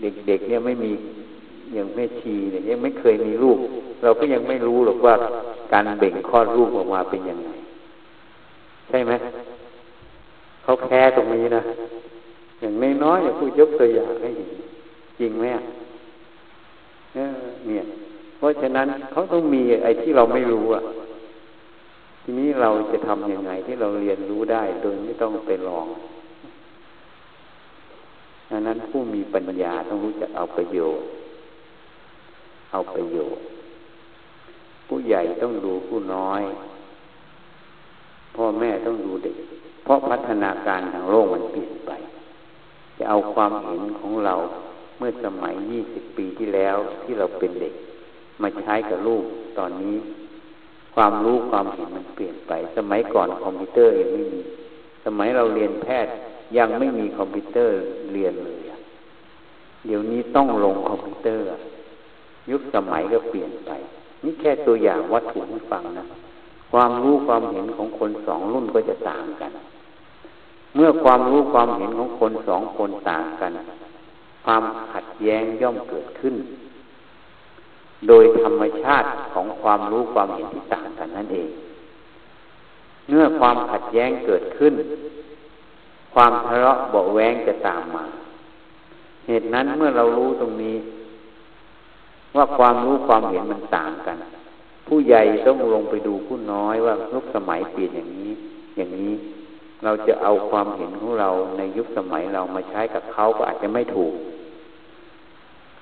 [0.01, 0.91] เด็กๆเนี่ยไม่มี
[1.73, 3.57] อย่างแม่ชีเนี่ยยังไม่เคยมีลูก
[4.03, 5.15] เราก็ยังไม่รู้หรอกว่า
[5.73, 7.49] การเบ่งคลอดลูกออกมาเป็นยังไง
[8.89, 9.11] ใช่ไหม
[10.63, 11.61] เขาแค่ตรงนี้นะ
[12.59, 14.49] อย่างน้อยๆอย่าพูดยกตัวอย่างให้เห็น
[15.19, 15.45] จริงไหม
[17.67, 17.83] เนี่ย
[18.41, 20.81] เพราะฉะนั้นเขาต้องมีไอ้ที่เราไม่รู้อะ
[22.23, 25.87] ทีนี้เราจะทำยังไงที่เราเรียนรู้ได้ โดยไม่ต้องไปลอง
[28.49, 31.05] ดังนั้นผู้มีปัญญาต้องรู้จักเอาประโยชน์
[32.71, 33.43] เอาประโยชน์
[34.87, 36.41] ผู้ใหญ่ต้องดูผู้น้อย
[38.35, 39.35] พ่อแม่ต้องดูเด็ก
[39.83, 41.91] เพราะพัฒนาการทางโลกมันเปลี่ยนไป
[42.97, 44.35] จะเอาความเห็นของเรา
[44.97, 47.73] เมื่อสมัยยี่สิบปีที่แล้วที่เราเป็นเด็ก
[48.41, 49.23] มาใช้กับลูก
[49.57, 49.95] ตอนนี้
[50.95, 54.41] ความรู้ความเห็นมันเปลี่ยนไป สมัยก่อนคอมพิวเตอร์ยังไม่มี
[55.05, 56.13] สมัยเราเรียนแพทย์
[56.57, 57.75] ยังไม่มีคอมพิวเตอร์
[58.13, 58.61] เรียนเลย
[59.85, 61.45] เดี๋ยวนี้ต้องลงคอมพิวเตอร์
[62.51, 63.71] ยุคสมัยก็เปลี่ยนไป
[64.23, 66.05] นี่แค่ตัวอย่างวัตถุให้ฟังนะ
[66.71, 69.51] ความรู้ความเห็นของคนสองรุ่นก็จะต่างกัน
[70.75, 73.51] เมื่อความรู้ความเห็นของคนสองคนต่างกัน
[74.45, 76.35] ความขัดแย้งย่อมเกิดขึ้น
[78.07, 81.49] โดยธรรมชาติของความรู้ความเห็นที่ต่างกันนั่นเอง
[83.09, 84.73] เมื่อความขัดแย้งเกิดขึ้น
[86.13, 88.05] ความทะเลาะเบาแวงจะตามมา
[89.27, 90.77] เหตุนั้นเมื่อเรารู้ตรงนี้
[92.35, 94.17] ว่าความรู้ความเห็นมันต่างกัน
[94.87, 98.31] ผู้ใหญ่ต้องลงไปดูผู้น้อยว่ายุคสมัยเปลี่ยนอย่างนี้
[98.77, 99.13] อย่างนี้
[99.83, 104.13] เราจะเอาความเห็นของเราในยุคสมัยเรามาใช้กับเขาก็อาจจะไม่ถูก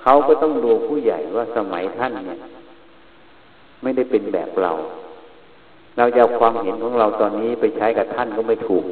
[0.02, 2.40] เขาก็ต้องดูผู้ใหญ่ว่าสมัยท่านเนี่ย
[3.82, 4.72] ไม่ได้เป็นแบบเรา
[5.98, 8.86] เราจะเอาความเห็นของเราตอนนี้ไปใช้กับท่านก็ไม่ถูก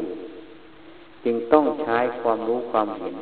[1.25, 3.15] จึงต้องใช้ความรู้ความเห็น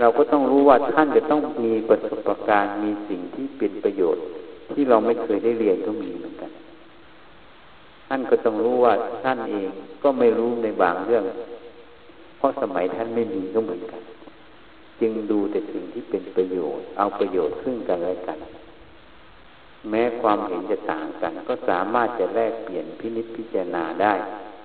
[0.00, 4.22] เราก็ต้องรู้ว่าท่านจะต้องมีประสบการณ์มีสิ่งที่เป็นประโยชน์
[4.72, 6.50] ที่เราไม่เคยได้เรียนก็มีเหมือนกัน
[8.08, 9.70] ท่านก็ต้องรู้ว่าท่านเอง
[10.02, 11.24] ก็ไม่รู้ในบางเรื่อง
[12.38, 14.02] เพราะสมัยท่านไม่มีก็เหมือนกัน
[15.02, 18.38] จึงดูแต่สิ่งที่เป็นประโยชน์ เอาประโยชน์ซึ่งกันและกัน
[19.90, 24.12] แม้ความเห็นจะต่างกัน ก็สามารถจะแลกเปลี่ยนพินิจพิจารณาได้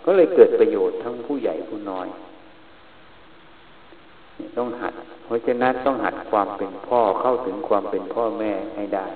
[0.06, 2.08] ก็เลยเกิดประโยชน์ทั้งผู้ใหญ่ผู้น้อย
[4.58, 4.94] ต้องหัด
[5.26, 9.08] เพราะฉะนั้นต้องหัดความเป็นพ่อเข้าถึงความเป็นพ่อแม่ให้ได้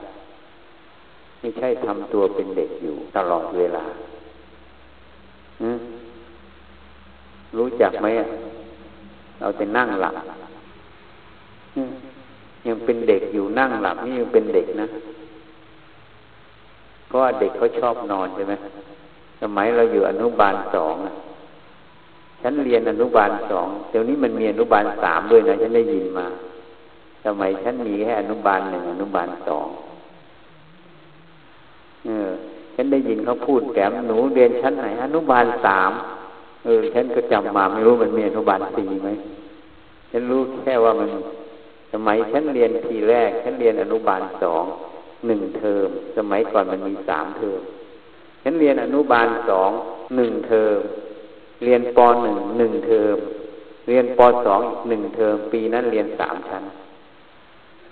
[1.39, 3.85] ไม่ใช่ทำตัวเป็นเด็กอยู่ตลอดเวลา
[7.57, 8.07] รู้จักไหม
[9.41, 10.15] เราจะนั่งหลับ
[12.67, 14.87] ยังเป็นเด็กอยู่นั่งหลับนี่ยังเป็นเด็กนะ
[17.07, 18.53] เพราะว่าเด็กเขาชอบนอนใช่ไหม
[19.41, 20.95] สมัยเราอยู่อนุบาลสอง
[22.41, 26.27] ฉันเรียนอนุบาลสองเดี๋ยวนี้มันมีอนุบาลสามด้วยนะฉันได้ยินมา
[27.25, 29.67] สมัยฉันมีแค่อนุบาลหนึ่งอนุบาลสอง
[32.05, 32.29] เออ
[32.75, 35.91] ฉันได้ยินเขาพูดแกมหนูเรียนชั้นไหนอนุบาลสาม
[36.63, 39.09] เออ ฉันก็จำมาไม่รู้มันมีอนุบาลสี่ไหม
[40.11, 41.09] ฉันรู้แค่ว่ามัน
[41.91, 44.63] สมัยฉันเรียนทีแรก ฉันเรียนอนุบาลสอง
[45.27, 47.61] หนึ่งเทอม สมัยก่อนมันมีสามเทอม
[48.43, 49.71] ฉันเรียนอนุบาลสอง
[50.17, 50.79] หนึ่งเทอม
[51.65, 53.17] เรียนปหนึ่งหนึ่งเทอม
[53.87, 56.63] เรียนปสองอีกหนึ่งเทอม ปีนั้นเรียนสามชั้น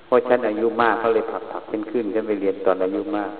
[0.05, 3.31] เพราะฉันอายุมากเขาเลยผลักผลักขึ้นขึ้นฉันไปเรียนตอนอายุมาก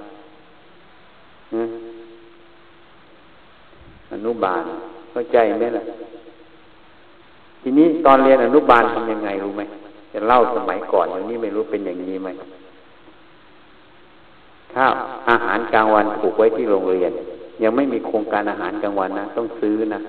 [4.14, 4.64] อนุบาล
[5.12, 5.84] เข้าใจไหมล่ะ
[7.62, 9.64] ทีนี้ตอนเรียนอนุบาลทำยังไงรู้ไหม
[10.14, 12.30] จะเล่าสมัยก่อนอย่างนี้ไม่รู้เป็นอย่างนี้ไหม
[14.74, 14.86] ถ้า
[15.30, 17.12] อาหารกลางวันผูกไว้ที่โรงเรียน
[17.64, 20.00] ยังไม่มีโครงการอาหารกลางวันนะต้องซื้อนะ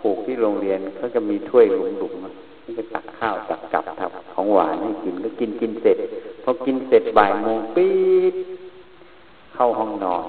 [0.00, 5.98] ผูกที่โรงเรียนเขาจะมีถ้วยหลุมๆนี่ก็ตักข้าวตักกับทับของหวานให้กินก็กินกินเสร็จ
[6.42, 7.94] พอกินเสร็จบ่ายโมงปี๊
[8.32, 8.34] ด
[9.54, 10.24] เข้าห้องนอน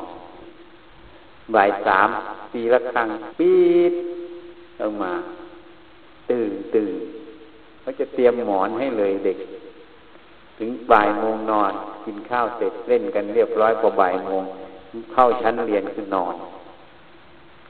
[1.56, 2.10] บ่ายสาม
[2.54, 3.08] ปีละครั้ง
[3.39, 3.60] ปี๊
[3.91, 3.93] ด
[4.80, 5.13] ลงมา
[6.30, 6.93] ตื่นตื่น
[7.86, 9.38] เขาจะเตรียมหมอนให้เลยเด็ก
[10.58, 11.74] ถึงบ่ายโมงนอน
[12.06, 14.43] กินข้าวเสร็จเล่นกันเรียบร้อยพอบ่ายโมง
[15.13, 16.36] เข้าชั้นเรียนคือนอน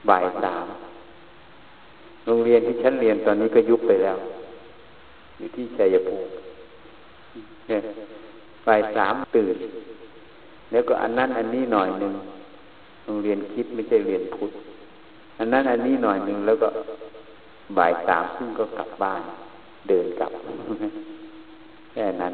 [0.10, 0.66] บ่ายสาม
[2.26, 4.18] โรงเรียนที่ชั้นเรียนตอนนี้ก็ยุบไปแล้ว
[5.38, 6.30] อยู่ที่ชัยภูมิ
[8.68, 9.56] บ่ายสามตื่น
[10.72, 12.14] แล้วก็อันนั้นอันนี้หน่อยหนึ่ง
[13.06, 14.52] โรงเรียนคิดไม่ใช่เรียนพุทธ
[15.40, 16.68] อันนั้นอันนี้หน่อยหนึ่งแล้วก็
[17.78, 19.22] บ่ายสามซึ่งก็กลับบ้าน
[19.90, 20.32] เดินกลับ
[21.92, 22.34] แค่นั้น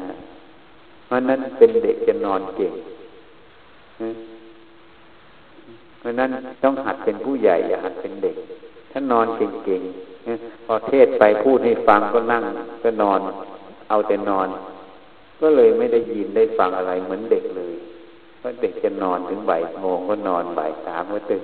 [1.06, 2.72] เพราะนั้นเป็นเด็กจะนอนเก่ง
[5.98, 6.30] เพราะนั้น
[6.62, 8.36] ต้องหัดเป็นผู้ใหญ่อย่าหัดเป็นเด็ก
[8.90, 12.44] ถ้านอนเก่งๆพอเทศไปพูดให้ฟังก็นั่ง
[12.82, 13.20] ก็นอน
[13.88, 14.48] เอาแต่นอน
[15.40, 17.74] ก็เลยไม่ได้ยินได้ฟังอะไรเหมือนเด็กเลย
[18.38, 21.42] เพราะเด็กจะนอนถึงบ่ายโมงก็นอนบ่ายสามก็ตื่น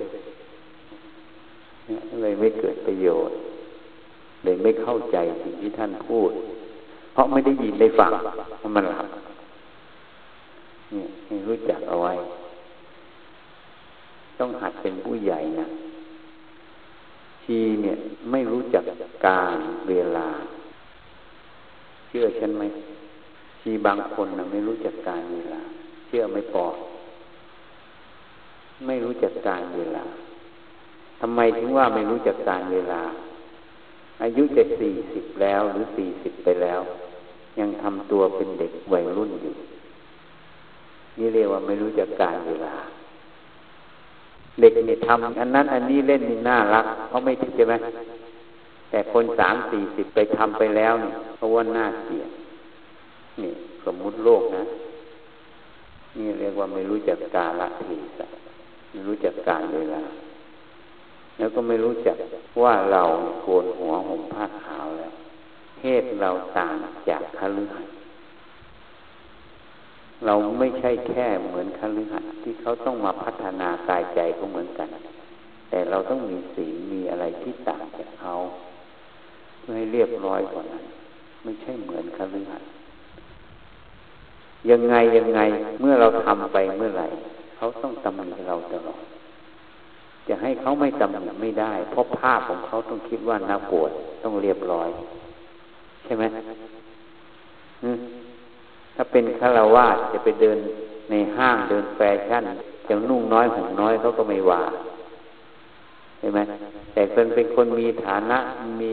[2.21, 3.35] เลยไม่เกิดประโยชน์
[4.43, 6.31] เลยไม่เข้าใจสิ่งที่ท่านพูด
[7.13, 8.11] เพราะไม่ได้ยินได้ฟัง
[8.59, 9.07] เพราะมันหลับ
[10.91, 12.13] เนี่ยให้รู้จักเอาไว้
[14.39, 15.67] ต้องหัดเป็นผู้ใหญ่นะ
[17.43, 17.95] ชีเนี่ย
[18.31, 18.83] ไม่รู้จัก
[19.25, 19.57] การ
[19.89, 20.27] เวลา
[22.07, 22.63] เชื่อฉันไหม
[23.61, 25.61] ชีบางคนนะไม่รู้จักการเวลา
[26.07, 26.65] เชื่อไม่พอ
[28.85, 30.05] ไม่รู้จักการเวลา
[31.21, 33.01] ทำไมถึงว่าไม่รู้จักการเวลา
[34.21, 36.81] อายุจะสี่สิบแล้วหรือสี่สิบไปแล้ว
[37.59, 39.53] ยังทำตัวเป็นเด็กวัยรุ่นอยู่
[41.17, 42.75] นี่เรียกว่าไม่รู้จักการเวลา
[44.61, 47.73] เด็กเนี่ยทำอันนั้น อันนี้เล่นนี่น่ารักเขาไม่ถึงใช่ไหม
[48.89, 52.29] แต่คนสามสี่สิบไปทำไปแล้วเนี่ยเพราะว่าน่าเกลียด
[53.41, 53.51] นี่
[53.85, 54.63] สมมุติโลกนะ
[56.17, 58.27] นี่เรียกว่าไม่รู้จักกาลเทศะ
[58.89, 60.01] ไม่รู้จักการเวลา
[61.39, 62.17] แล้วก็ไม่รู้จัก
[62.63, 63.03] ว่าเรา
[63.41, 65.13] โกนหัวห่มผ้าขาวแล้ว
[65.77, 66.75] เพศเราต่าง
[67.09, 67.95] จากคฤหัสถ์
[70.25, 74.89] เราไม่ใช่แค่เหมือนคฤหัสถ์ที่เขาต้องมาพัฒนากายใจก็เหมือนกัน
[75.69, 78.33] แต่เราต้องมีสีมีอะไรที่ต่างจากเขา
[79.59, 80.83] เพื่อให้เรียบร้อยกว่านั้น
[81.43, 82.69] ไม่ใช่เหมือนคฤหัสถ์
[84.69, 85.41] ยังไงยังไง
[85.79, 87.07] เมื่อเราทำไปเมื่อไหร่
[87.55, 89.01] เขาต้องตำหนิเราตลอด
[90.29, 93.91] จะให้เขาไม่ตำหนิไม่ได้ เพราะภาพของเขาต้องคิดว่าน่าปวด
[94.23, 94.89] ต้องเรียบร้อย
[96.05, 96.23] ใช่ไหม
[98.95, 100.57] ถ้าเป็นฆราวาสจะไปเดิน
[101.09, 102.43] ในห้างเดินแฟชั่น
[102.87, 104.61] จะนุ่งน้อยห่มน้อยเขาก็ไม่ว่า
[106.19, 106.39] ใช่ไหม
[106.93, 108.37] แต่คนเป็นคนมีฐานะ
[108.81, 108.91] มี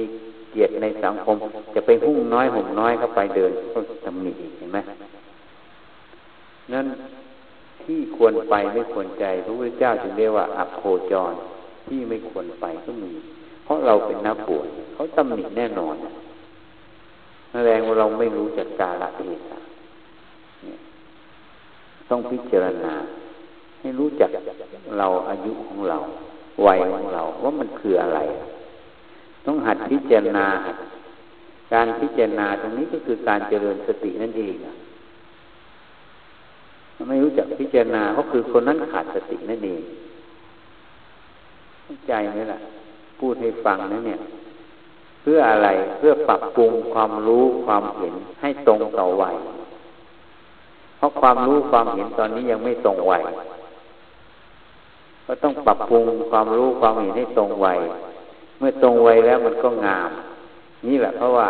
[0.51, 1.37] เกียรติในสังคม
[1.75, 4.79] จะไปหุ่งน้อยห่มน้อยเข้าไปเดินก็ตำหนิเห็นไหม
[6.73, 6.87] นั้น
[7.87, 11.33] ที่ควรไปไม่ควรใจพระพุทธเจ้าจึงเรียกว่าอัโคจร
[11.89, 13.13] ที่ไม่ควรไปก็มี
[13.65, 15.97] เพราะเราเป็นนักบวชเขาตำหนิแน่นอน
[17.53, 19.59] แสดงว่าเราไม่รู้จักกาลเทศะ
[22.11, 22.95] ต้องพิจารณา
[23.81, 24.31] ให้รู้จัก
[24.99, 25.99] เราอายุของเรา
[26.67, 28.19] วัยของเราว่ามันคืออะไร
[29.47, 30.47] ต้องหัดพิจารณา
[31.73, 34.55] การพิจารณาตรงนี้ก็คือการเจริญสตินั่นเอง
[37.09, 39.83] ไม่รู้จักพิจารณาก็คือคนนั้นขาดสตินั่นเอง
[42.09, 42.61] ใจไหมล่ะ
[43.21, 44.21] พูดให้ฟังนะเนี่ย
[45.23, 49.37] เพื่ออะไรเพื่อปรับปรุงความรู้ความเห็นให้ตรงต่อวัย
[50.97, 53.23] เพราะความรู้ความเห็นตอนนี้ยังไม่ตรงวัย
[55.27, 57.79] ก็ต้องปรับปรุงความรู้ความเห็นให้ตรงวัย
[58.59, 60.11] เมื่อตรงวัยแล้วมันก็งาม
[60.87, 61.49] นี่แหละเพราะว่า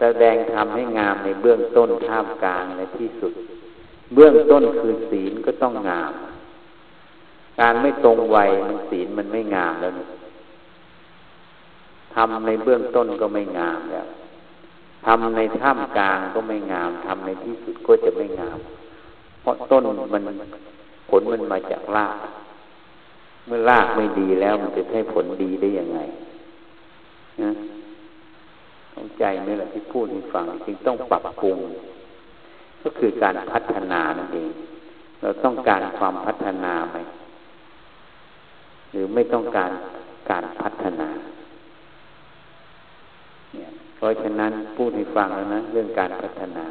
[0.00, 3.32] แสดงทำให้งามในเบื้องต้นท่ามกลางในที่สุด
[4.14, 6.12] เบื้องต้นคือศีลก็ต้องงาม
[7.60, 9.92] การไม่ตรงวัยมันศีลมันไม่งามแล้ว
[12.14, 14.06] ทำในเบื้องต้นก็ไม่งามแล้ว
[15.06, 18.58] ทำในท่ามกลางก็ไม่งามทำในที่สุดก็จะไม่งาม
[19.42, 20.22] เพราะต้นมัน
[21.10, 22.16] ผลมันมาจากราก
[23.46, 26.00] เมื่อรากไม่ดีแล้วมันจะให้ผลดีได้ยังไง
[27.42, 27.50] นะ
[28.94, 31.58] ต้องใจไหมล่ะที่พูดให้ฟัง จึงต้องปรับปรุง
[32.82, 34.50] ก็คือการพัฒนานั่นเอง
[35.20, 36.98] เราต้องการความพัฒนาไหม
[38.90, 39.70] หรือไม่ต้องการ
[40.30, 41.08] การพัฒนา
[43.54, 46.64] เนี่ยเพราะฉะนั้นพูดให้ฟังแล้วนะเรื่องการพัฒนา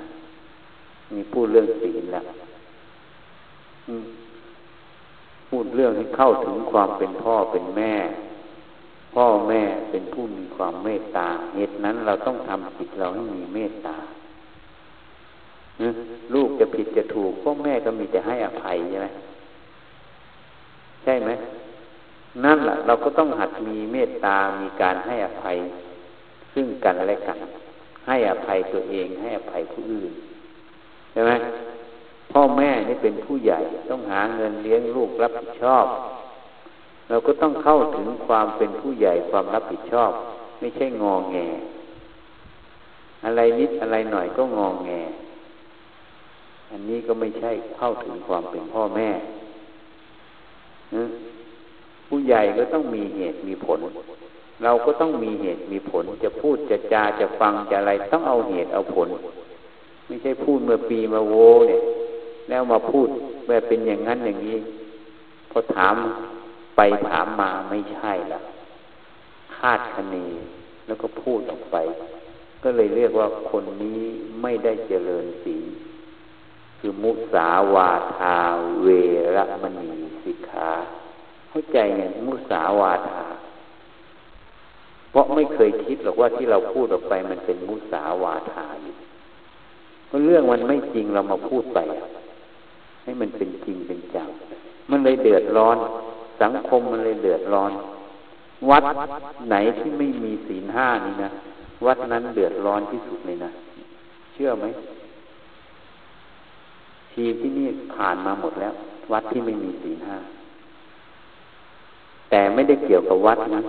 [1.13, 2.25] มีพูดเรื่องศีลแล้ว
[5.49, 7.93] พูดเรื่องให้เข้าถึงความเป็นพ่อเป็นแม่
[9.15, 13.95] พ่อแม่เป็นผู้มีความเมตตาเหตุนั้นเราต้องทำจิตเราให้มีเมตตา
[16.33, 19.07] ลูกจะผิดจะถูกพ่อแม่ก็มีแต่ให้อภัยใช่ไหม
[21.03, 21.31] ใช่ไหม
[22.43, 25.57] นั่นแหละเราก็ต้องหัดมีเมตตา มีการให้อภัย
[26.53, 27.37] ซึ่งกันและกัน
[28.07, 30.11] ให้อภัยตัวเอง ให้อภัยผู้อื่น
[31.11, 31.31] ใช่ไหม
[32.31, 35.85] พ่อแม่นี่เป็นผู้ใหญ่ต้องหาเงินเลี้ยงลูกรับผิดชอบ
[37.09, 40.11] เราก็ต้องเข้าถึงความเป็นผู้ใหญ่ความรับผิดชอบ
[40.59, 41.37] ไม่ใช่งองแง
[43.25, 44.91] อะไรนิดอะไรหน่อยก็งองแง
[46.71, 49.09] อันนี้ก็ไม่ใช่เข้าถึงความเป็นพ่อแม่
[52.07, 53.79] ผู้ใหญ่ก็ต้องมีเหตุมีผล
[54.63, 59.09] เราก็ต้องมีเหตุมีผล จะพูดจะจาจะฟังจะอะไร ต้องเอาเหตุเอาผล
[60.07, 61.33] ไม่ใช่พูดเมื่อปีมาโว
[61.67, 61.81] เนี่ย
[62.49, 63.07] แล้วมาพูด
[63.47, 64.57] แบบเป็นอย่างนั้นอย่างนี้
[65.51, 65.95] พอถาม
[66.75, 68.39] ไปถามมาไม่ใช่ละ
[69.57, 70.15] คาดคะเน
[70.85, 71.77] แล้วก็พูดออกไป
[72.63, 74.01] ก็เลยเรียกว่าคนนี้
[74.41, 75.57] ไม่ได้เจริญสี
[76.83, 78.35] คือมุสาวาทา
[78.81, 78.87] เว
[79.35, 79.89] รมณี
[80.23, 80.69] สิกขา
[81.49, 83.25] เข้าใจไงมุสาวาทา
[85.11, 88.95] เพราะไม่เคยคิดหรอกว่าที่เราพูดออกไปมันเป็นมุสาวาทาอยู่
[90.07, 91.79] เพราะเรื่องมันไม่จริงเรามาพูดไป
[93.03, 94.29] ให้มันเป็นจริงเป็นจัง
[94.89, 95.77] มันเลยเดือดร้อน
[96.41, 97.71] สังคมมันเลยเดือดร้อน
[98.69, 98.83] วัด
[99.49, 101.29] ไหนที่ไม่มีศีลห้านี่นะ
[101.85, 103.51] วัดนั้นเดือดร้อนที่สุดเลยนะ
[104.33, 104.65] เชื่อไหม
[107.11, 108.73] ทีที่นี่ผ่านมาหมดแล้ว
[109.11, 110.17] วัดที่ไม่มีศีลห้า
[112.29, 113.61] แต่ไม่ได้เกี่ยวกับวัดนะ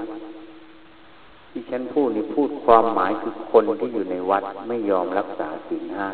[1.50, 6.08] ที่ฉันพูดนี่พูดความหมายคือคนที่อยู่ในวัดไม่ยอมรักษาศีลห้า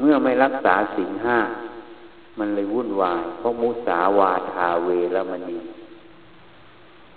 [0.00, 1.38] เมื่อไม่รักษาสิ่งห้า
[2.38, 5.58] มันเลยวุ่นวายเพราะมุสาวาทาเวรมณี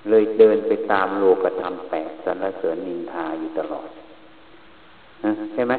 [0.09, 3.89] เลยเดินไปตามโลกธรรมแปดสรรเสริญนินทาอยู่ตลอด
[5.53, 5.73] ใช่ไหม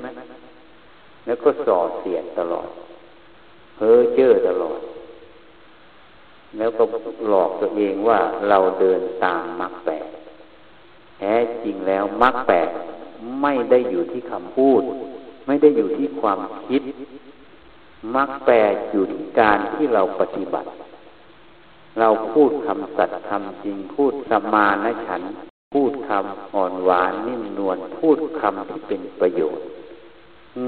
[1.27, 2.69] แล้วก็ส่อเสียดตลอด
[3.77, 4.81] เพ้อเจ้อตลอด
[6.59, 6.85] แล้วก็
[7.29, 10.09] หลอกตัวเองว่าเราเดินตามมรรคแปด
[11.19, 12.69] แท้จริงแล้วมรรคแปด
[13.43, 14.83] ไม่ได้อยู่ที่คำพูด
[15.47, 16.83] ไม่ได้อยู่ที่ความคิด
[18.15, 20.69] มรรคแปดอยู่ที่การที่เราปฏิบัติ
[22.01, 25.23] เราพูดคำสัตย์คำจริงพูดสมานะฉัน
[25.75, 29.65] พูดคำอ่อนหวานนิ่มนวลพูดคำที่เป็นประโยชน์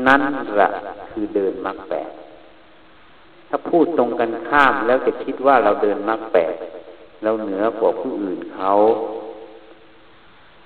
[0.06, 0.20] นั่น
[0.56, 0.68] แหละ
[1.10, 2.10] คือเดินมรรคแปด
[3.48, 6.54] ถ้าพูดตรงกันข้ามแล้วจะคิดว่าเราเดินมรรคแปด
[7.22, 8.72] เราเหนือกว่าผู้อื่นเขา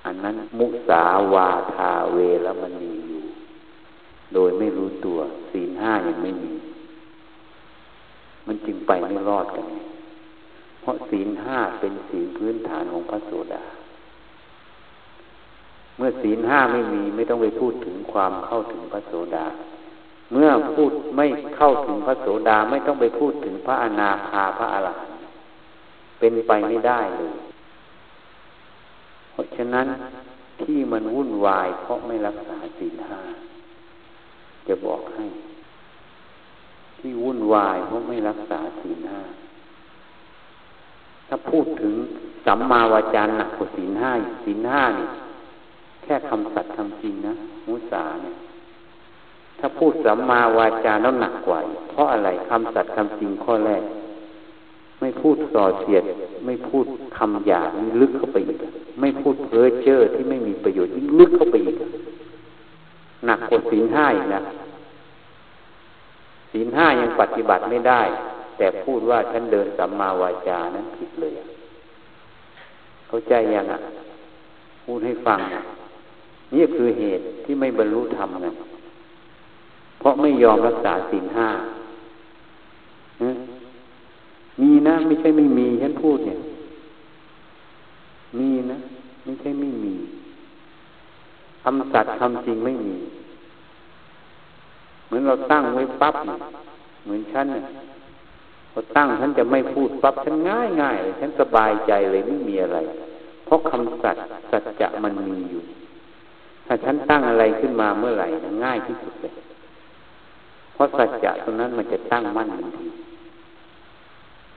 [0.05, 3.23] อันนั้นมุสาวาทาเวรมณีอยู่
[4.35, 5.19] โดยไม่รู้ตัว
[5.51, 6.53] ศีลห้ายังไม่มี
[8.47, 9.67] มันจึงไปไม่รอดกัน
[10.81, 13.65] เพราะศีลห้าเป็นศีลพื้นฐานของพระโสดา
[15.99, 19.47] เมื่อศีลห้าไม่มีไม่ต้องไปพูดถึงความเข้าถึงพระโสดา
[20.33, 21.27] เมื่อพูดไม่
[21.57, 25.27] เข้าถึงพระโสดาไม่ต้องไปพูดถึงพระอนาคาพระอรหันต์
[26.19, 27.35] เป็นไปไม่ได้เลย
[29.33, 29.87] เพราะฉะนั้น
[30.63, 33.21] ที่มันวุ่นวาย เพราะไม่รักษาศีลห้า
[34.67, 35.25] จะบอกให้
[36.99, 39.23] ที่วุ่นวายเพราะไม่รักษาศีลห้า
[41.29, 41.95] ถ้าพูดถึง
[42.47, 44.11] สัมมาวาจาหนักกว่าศีลห้า
[44.45, 45.09] ศีลห้านี่
[46.09, 47.35] ค่คำสัตย์คำจริงนะ
[47.69, 48.35] มุสาเนี่ย
[49.59, 51.59] ถ้าพูดสัมมาวาจาแล้วหนักกว่า
[51.91, 53.83] เพราะอะไรคำสัตย์คำจริงข้อแรก
[55.01, 56.05] ไม่พูดส่อเสียด
[56.47, 56.87] ไม่พูด
[57.19, 58.59] คำหยาบลึกเข้าไปอีก
[59.01, 61.77] ไม่พูดเพ้อเจ้อที่ไม่มีประโยชน์ยิ่งลึกเข้าไปอีก
[63.27, 64.43] หนักกว่าศีลห้าอีกนะ
[66.53, 68.03] ศีลห้ายังปฏิบัติไม่ได้
[68.59, 71.33] แต่พูดว่าฉันเดินสัมมาวาจานั้นผิดเลย
[73.09, 73.81] เข้าใจยังอะ
[74.85, 75.61] พูดให้ฟังนี่
[76.55, 78.47] นี่คือเหตุที่ไม่บรรลุธรรมไง
[79.99, 81.49] เพราะไม่ยอมรักษาศีลห้า
[84.61, 86.39] มีนะ ไม่ใช่ไม่มีฉันพูดเนี่ย
[88.39, 88.79] มีนะ
[89.25, 89.95] ไม่ใช่ไม่มี
[91.63, 92.97] คำสัตย์คำจริงไม่มี
[95.07, 96.15] เหมือนเราตั้งไว้ปั๊บ
[97.05, 97.65] เหมือนฉันเนี่ย
[98.73, 102.79] พอตั้งฉันจะไม่พูดปั๊บฉันง่ายง่ายเลยฉันสบายใจเลยไม่มีอะไร
[103.45, 105.63] เพราะคำสัตย์สัจจะมันมีอยู่
[106.71, 108.27] ถ้าฉันตั้งอะไรขึ้นมาเมื่อไหร่
[108.65, 109.33] ง่ายที่สุดเลย
[110.75, 112.87] เพราะสัจจะตรงนั้นมันจะตั้งมั่นทันที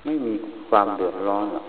[0.05, 0.33] ไม่มี
[0.69, 1.67] ความเดือดร้อนหรอก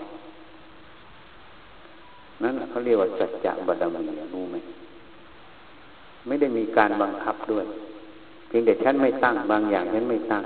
[2.43, 4.55] นั่นเขาเรียกว่าสัจจะบารมีรู้ไหม
[6.27, 7.65] ไม่ได้มีการบังคับด้วย
[8.47, 10.43] เพียงแต่ฉันไม่ตั้งบางอย่างฉันไม่ตั้ง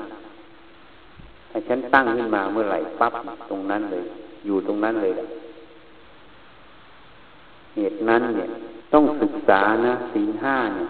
[1.51, 3.13] ถ้าฉันตั้งขึ้นมาเมื่อไหร่ปั๊บ
[3.49, 4.05] ตรงนั้นเลย
[4.45, 5.13] อยู่ตรงนั้นเลย
[7.75, 8.49] เหตุนั้นเนี่ย
[8.93, 10.89] ต้องศึกษานะสีห้าเนี่ย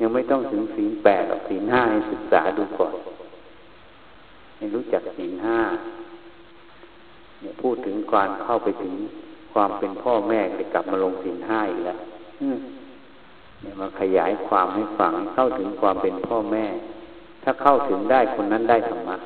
[0.00, 2.94] ยังไม่ต้องถึงศีลแปดหรอกศีลห้าให้ศึกษาดูก่อน
[4.56, 5.60] ให้รู้จักศีลห้า
[7.40, 8.94] เนี่ยพูดถึงการเข้าไปถึง
[9.52, 11.98] ความเป็นพ่อแม่จะกลับมาลงศีลห้าอีกแล้ว
[13.60, 16.66] เนี่ยมาขยายความให้ฟังเข้าถึงความเป็นพ่อแม่
[17.42, 19.16] ถ้าเข้าถึงได้คนนั้นได้ธรรมะ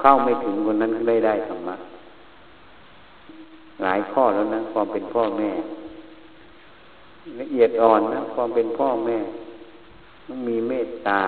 [0.00, 1.76] เข้าไม่ถึงคนนั้นไม่ได้ธรรมะ
[3.82, 5.50] หลายข้อแล้วนะ ความเป็นพ่อแม่
[7.40, 9.18] ละเอียดอ่อนนะ ความเป็นพ่อแม่
[10.26, 11.22] ต้องมีเมตตา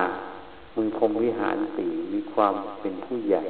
[0.74, 3.42] มึงพรมวิหารสีมีความเป็นผู้ใหญ่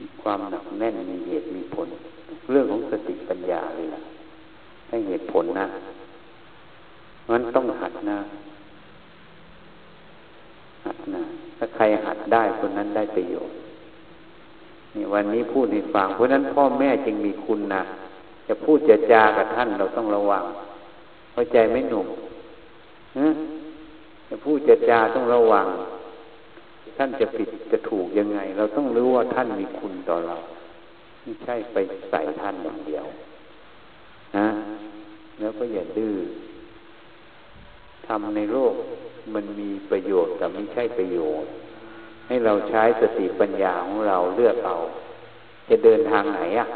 [0.00, 1.88] มีความหนักแน่น มีเหตุมีผล
[2.50, 4.02] เรื่องของสติปัญญาเลยล่ะ
[4.88, 5.66] ให้เหตุผลนะ
[7.30, 8.18] มันต้องหัดนะ
[10.86, 11.22] หัดนะ
[11.58, 13.56] ถ้าใครหัดได้คนนั้นได้ประโยชน์
[14.96, 17.82] นี่วันนี้พูดให้ฟังเพราะนั้นพ่อแม่จึงมีคุณนะ
[18.48, 20.44] จะพูดจะจากับท่านเราต้องระวัง
[21.32, 22.06] เข้าใจไหมหนุ่ม
[24.28, 25.66] จะพูดจะจาต้องระวัง
[26.96, 30.36] ท่านจะผิดจะถูกยังไง เราต้องรู้ว่าท่านมีคุณต่อเรา
[31.22, 31.76] ไม่ใช่ไป
[32.10, 33.06] ใส่ท่านอย่างเดียว
[34.36, 34.48] นะ
[35.40, 36.14] แล้วก็อย่าดื้อ
[38.06, 38.74] ทำในโลก
[39.34, 41.50] มันมีประโยชน์แต่ไม่ใช่ประโยชน์
[42.26, 44.76] ให้เราใช้สติปัญญาของเราเลือกเอา
[45.68, 46.66] จะเดินทางไหนอะ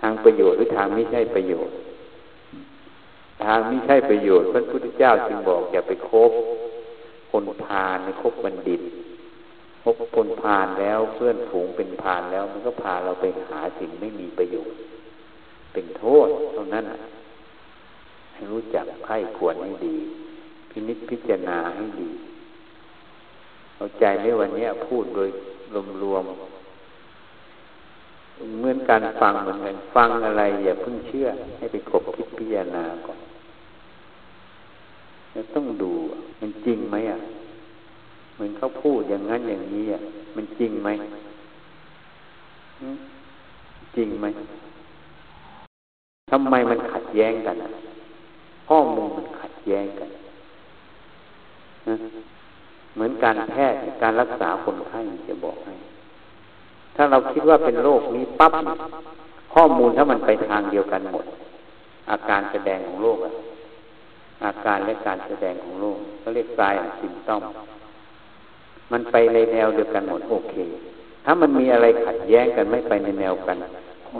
[0.00, 1.74] ทางประโยชน์หรือทางไม่ใช่ประโยชน์
[3.44, 6.32] ทางไม่ใช่ประโยชน์พระพุทธเจ้าจึงบอกอย่าไปคบ
[7.30, 8.80] คนพาลในคบบัณฑิต
[9.82, 14.76] คบคนพาลแล้วเพื่อนฝูงเป็นพาลแล้ว มันก็พาเราไปหาสิ่งไม่มีประโยชน์
[15.72, 16.84] เป็นโทษเท่านั้น
[18.32, 19.96] ให้รู้จักไข้ควรให้ดี
[20.70, 22.10] พินิจพิจารณาให้ดี
[23.82, 25.28] เข้าใจไหมวันนี้พูดโดย
[26.02, 26.32] รวมๆ
[28.58, 31.26] เหมือนการฟังเหมือนกันฟังอะไรอย่าเพิ่งเชื่อ
[31.56, 33.18] ให้ไปคบคิดพิจารณาก่อน
[35.32, 35.92] แล้วต้องดู
[36.40, 37.18] มันจริงไหมอะ
[38.36, 40.00] มมือนเขาพูดอย่างนั้นอย่างนี้อะ
[40.36, 40.88] มันจริงไหม
[43.96, 44.26] จริงไหม
[46.30, 47.56] ทำไมมันขัดแย้งกัน
[48.68, 50.10] ข้อมูลมันขัดแย้งกัน
[52.94, 55.74] เหมือนการแพทย์การรักษาคนไข้จะบอกให้
[56.96, 58.52] ถ้าเราคิดว่าเป็นโรคนี้ปั๊บ
[59.54, 61.24] ข้อมูลถ้ามันไปทางเดียวกันหมด
[62.10, 63.32] อาการแสดงของโรคอะ
[64.44, 67.42] อาการและการแสดงของโรคเขาเรียกกายสิมต้อม
[68.92, 70.54] มันไปในแนวเดียวกันหมดโอเค
[71.24, 73.56] ถ้ามันมีอะไรขัดแย้งกันไม่ไปในแนวกัน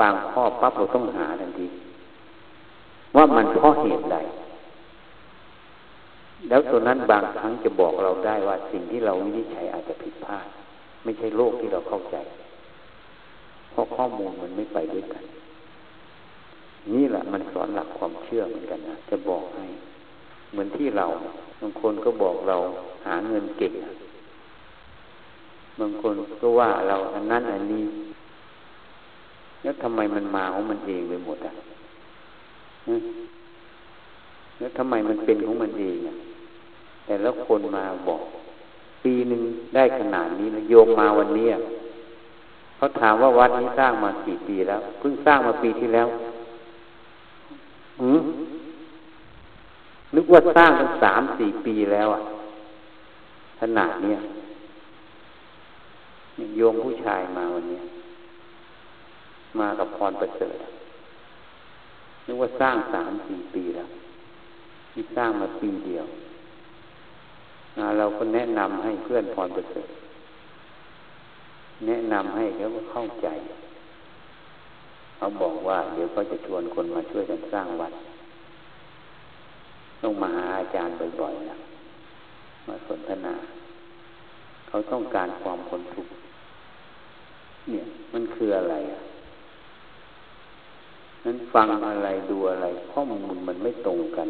[0.01, 1.67] บางข้อปั๊บเราต้องหาทันที
[3.17, 4.17] ว่ามันเพราะเหตุใด
[6.49, 10.47] แล้วตัวนั้นบางครั้งจะบอกเราได้ว่าสิ่งที่เราวินิจฉัยอาจจะผิดพลาด
[11.05, 12.17] ไม่ใช่โลกที่เราเข้าใจ
[13.71, 15.25] เพราะข้อมูลมันไม่ไปด้วยกัน
[16.95, 19.67] นี่แหละมันสอนหลักความเชื่อเหมือนกันนะจะบอกให้
[20.51, 21.07] เหมือนที่เรา
[21.61, 22.57] บางคนก็บอกเรา
[23.07, 23.75] หาเงินเก่ง
[25.81, 27.85] บางคนก็ว่าเราอันนั้นอันนี้
[29.63, 31.53] แล้วทำไมมันมาของมันเองไปหมดอะ
[34.59, 36.15] แล้วทำไมมันเป็นของมันเองอะ
[37.05, 38.23] แต่แล้วคนมาบอก
[39.05, 39.43] ปีหนึ่ง
[39.75, 41.49] ได้ขนาดนี้นะโยมมาวันนี้
[42.77, 46.09] เขาถามว่าวัดนี้สร้างมากี่ปีแล้วเพิ่งสร้างมาปีที่แล้ว
[48.01, 48.23] หืม
[50.15, 52.23] นึกว่าสร้างตั้งสามสี่ปีแล้วอะ
[53.61, 54.19] ขนาดเนี้ย
[56.57, 57.81] โยมผู้ชายมาวันนี้
[59.59, 60.57] มากับพรประเสริฐ
[62.27, 63.89] นึกว่าสร้างสามสี่ปีแล้ว
[64.93, 66.07] ที่สร้างมาปีเดียว
[67.99, 69.89] เราก็แนะนำให้เพื่อนพรประเสริฐ
[71.87, 73.29] แนะนำให้เขาเข้าใจ
[75.17, 77.93] เขาบอกว่า เดี๋ยวเขาจะชวนคนมาช่วยกันสร้างวัด
[80.03, 81.57] ต้องมาหาอาจารย์บ่อยๆนะ
[82.67, 83.35] มาสนทนา
[84.69, 86.13] เขาต้องการความคนทุกข์
[87.71, 89.01] เนี่ยมันคืออะไรอะ
[91.25, 94.27] นั้นฟังอะไรดูอะไรข้อมูลมันไม่ตรงกัน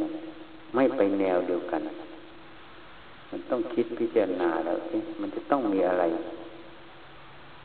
[0.74, 1.82] ไม่ไปแนวเดียวกัน
[3.32, 6.04] มันต้องคิดพิจารณาแล้วเอ๊ะมันจะต้องมีอะไร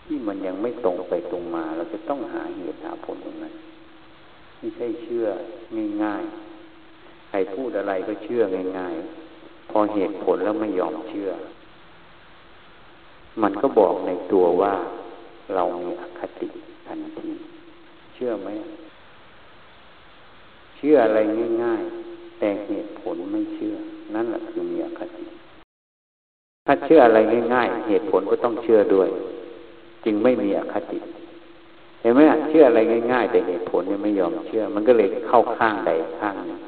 [0.05, 3.53] ที่มันยังไม่ตรงไปตรงมา เราจะต้องหาเหตุหาผลตรงนั้น
[4.59, 5.25] ไม่ใช่เชื่อ
[6.03, 8.41] ง่ายๆใครพูดอะไรก็เชื่อ
[8.79, 11.29] ง่ายๆพอเหตุผลแล้วไม่ยอมเชื่อ
[13.41, 14.73] มันก็บอกในตัวว่า
[15.55, 16.47] เรามีอคติ
[16.85, 17.31] ทันที
[18.13, 18.49] เชื่อไหม
[20.77, 21.19] เชื่ออะไร
[21.63, 23.75] ง่าย ๆ แต่เหตุผลไม่เชื่อ
[24.15, 25.25] นั่นแหละคือมีอคติ
[26.69, 27.19] ถ้าเชื่ออะไร
[27.53, 29.09] ง่ายๆ เหตุผลก็ต้องเชื่อด้วย
[30.05, 30.99] จึงไม่มีอคติ
[32.01, 32.79] เห็นไหมเชื่ออะไร
[33.11, 36.59] ง่ายๆ แต่เหตุผลยังไม่ยอมเชื่อ มันก็เลยเข้าข้างใดข้างนึง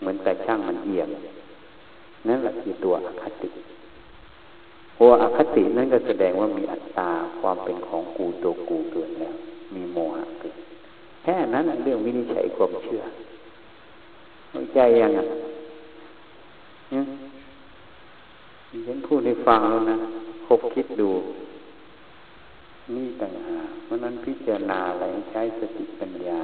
[0.00, 1.08] เหมือนแต่ช่างมันเอียง
[2.28, 3.48] นั่นแหละคือตัวอคติ
[4.98, 9.34] ตัวอคตินั่นก็แสดงว่ามีอัตตาความเป็นของกูตัวกูเกิดแล้ว
[9.74, 10.54] มีโมหะเกิด
[11.22, 13.02] แค่นั้นเรื่องวินิจฉัยความเชื่อ
[14.74, 15.26] ใจยังอะ
[18.86, 19.96] ฉันพูดให้ฟังแล้วนะ
[20.46, 21.10] คบคิดดู
[22.94, 26.40] นี่ต่างหากเพราะนั้นพิจารณาอะไรใช้สติปัญญา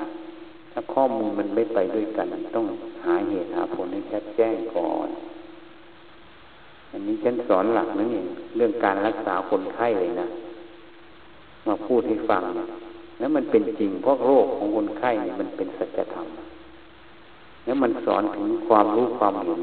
[0.72, 2.66] ถ้าข้อมูลมันไม่ไปด้วยกัน ต้อง
[3.04, 5.08] หาเหตุหาผลให้ชัดแจ้งก่อน
[6.90, 10.26] อันนี้ฉันสอนหลักนั่นเองเรื่องการรักษาคนไข้เลยนะ
[11.66, 12.66] มาพูดให้ฟังนะ
[13.18, 16.26] แล้วมันเป็นจริงเพราะโรคของคนไข้เนี่ยมันเป็นสัจธรรม
[17.64, 19.60] แล้วมันสอนถึงความรู้ความเห็น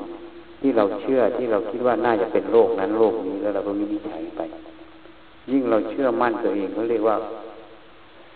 [0.60, 4.42] ที่เราเชื่อที่เราคิดว่าน่าจะเป็นโรคนั้นโรคนี้แล้วเราก็วินิจฉัยไป
[5.52, 7.18] ยิ่งเราเชื่อมั่นตัวเองเขาเรียกว่า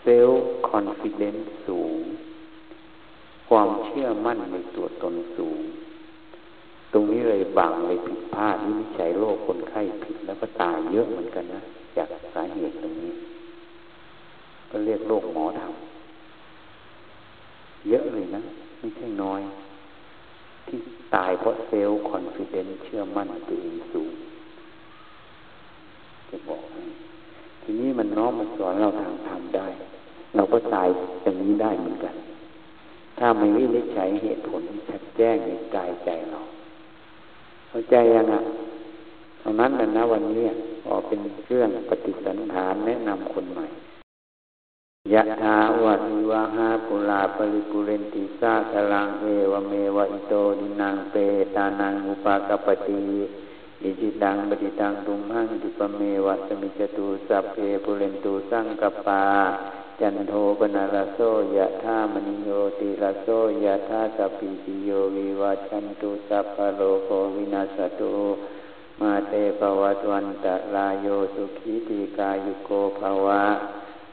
[0.02, 2.02] self-confidence สูง
[3.50, 5.60] ความเชื่อมั่นในตัวตนสูง
[6.94, 11.62] ตรงนี้เลยบังเลยผิดพลาดวินิจฉัยโรคคนไข้ผิดแล้วก็ตายเยอะเหมือนกันนะ
[11.98, 13.14] จากสาเหตุตรงนี้
[14.70, 18.42] ก็เรียกโรคหมอทำเยอะเลยนะ
[18.80, 19.42] ไม่ใช่น้อย
[20.68, 20.80] ที่
[21.16, 24.12] ตายเพราะ self-confidence เชื่อมั่นตัวเองสูง
[26.30, 26.84] จะบอกให้
[27.62, 29.68] ทีนี้มันน้อมมาสอนเราทางธรรมได้
[30.36, 30.88] เราก็ตาย
[31.24, 32.16] อย่างนี้ได้เหมือนกัน
[33.18, 36.40] ถ้าไม่ได้ใช้เหตุผลชัดแจ้งในกายใจเรา
[37.70, 38.42] เข้าใจยังอะ
[39.40, 40.46] เท่านั้นแหละนะวันนี้
[40.84, 43.66] พอกเป็นเรื่องปฏิสันฐานแนะนำคนใหม่
[45.12, 51.16] ยะถาวะริวะหาปุลาปริปุเรนติสาคลังเอวเมวะอิโตดินังเป
[51.56, 52.98] ตานังอุปะกัปปะติ
[53.84, 59.24] อิจฉิตังปัตถิตังตุมหัง ขิปปะเมวะ สะมิชฌะตุสัพเพปูเรนตุสังกัปปา
[60.00, 61.20] จันโทปัณณะระโส
[61.58, 63.28] ยะถา มะณิโชติระโส
[63.64, 68.14] ยะถาสัพพีติโยวิวัชชันตุสัพพะโรโควินัสสะตุ
[69.00, 72.70] มาเต ภะวัตวันตะราโยสุขี ทีฆายุโก
[73.00, 73.44] ภะวะ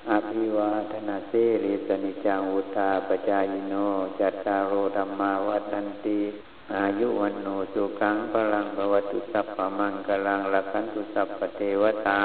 [0.08, 3.74] อะภิวาทะนะสีลิสสะ นิจจัง วุฑฒาปะจายิโน
[4.20, 6.20] จัตตารโอธรรมาวัฏันติ
[6.76, 12.22] อายุวันโนสุขังพลังภวตุสัพพมังกลังละคันตุสัพพเทวตา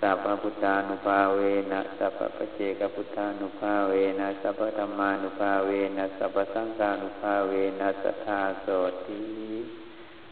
[0.00, 1.40] สัพพพุทธานุภาเว
[1.72, 8.66] นะสัพพปเจกพุทธานุภาเวนะสัพพธรรมานุภาเวนะสัพพสังฆานุภาเวนะสัทธาโส
[9.06, 9.20] ติ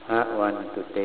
[0.04, 0.98] ภะวันตุเต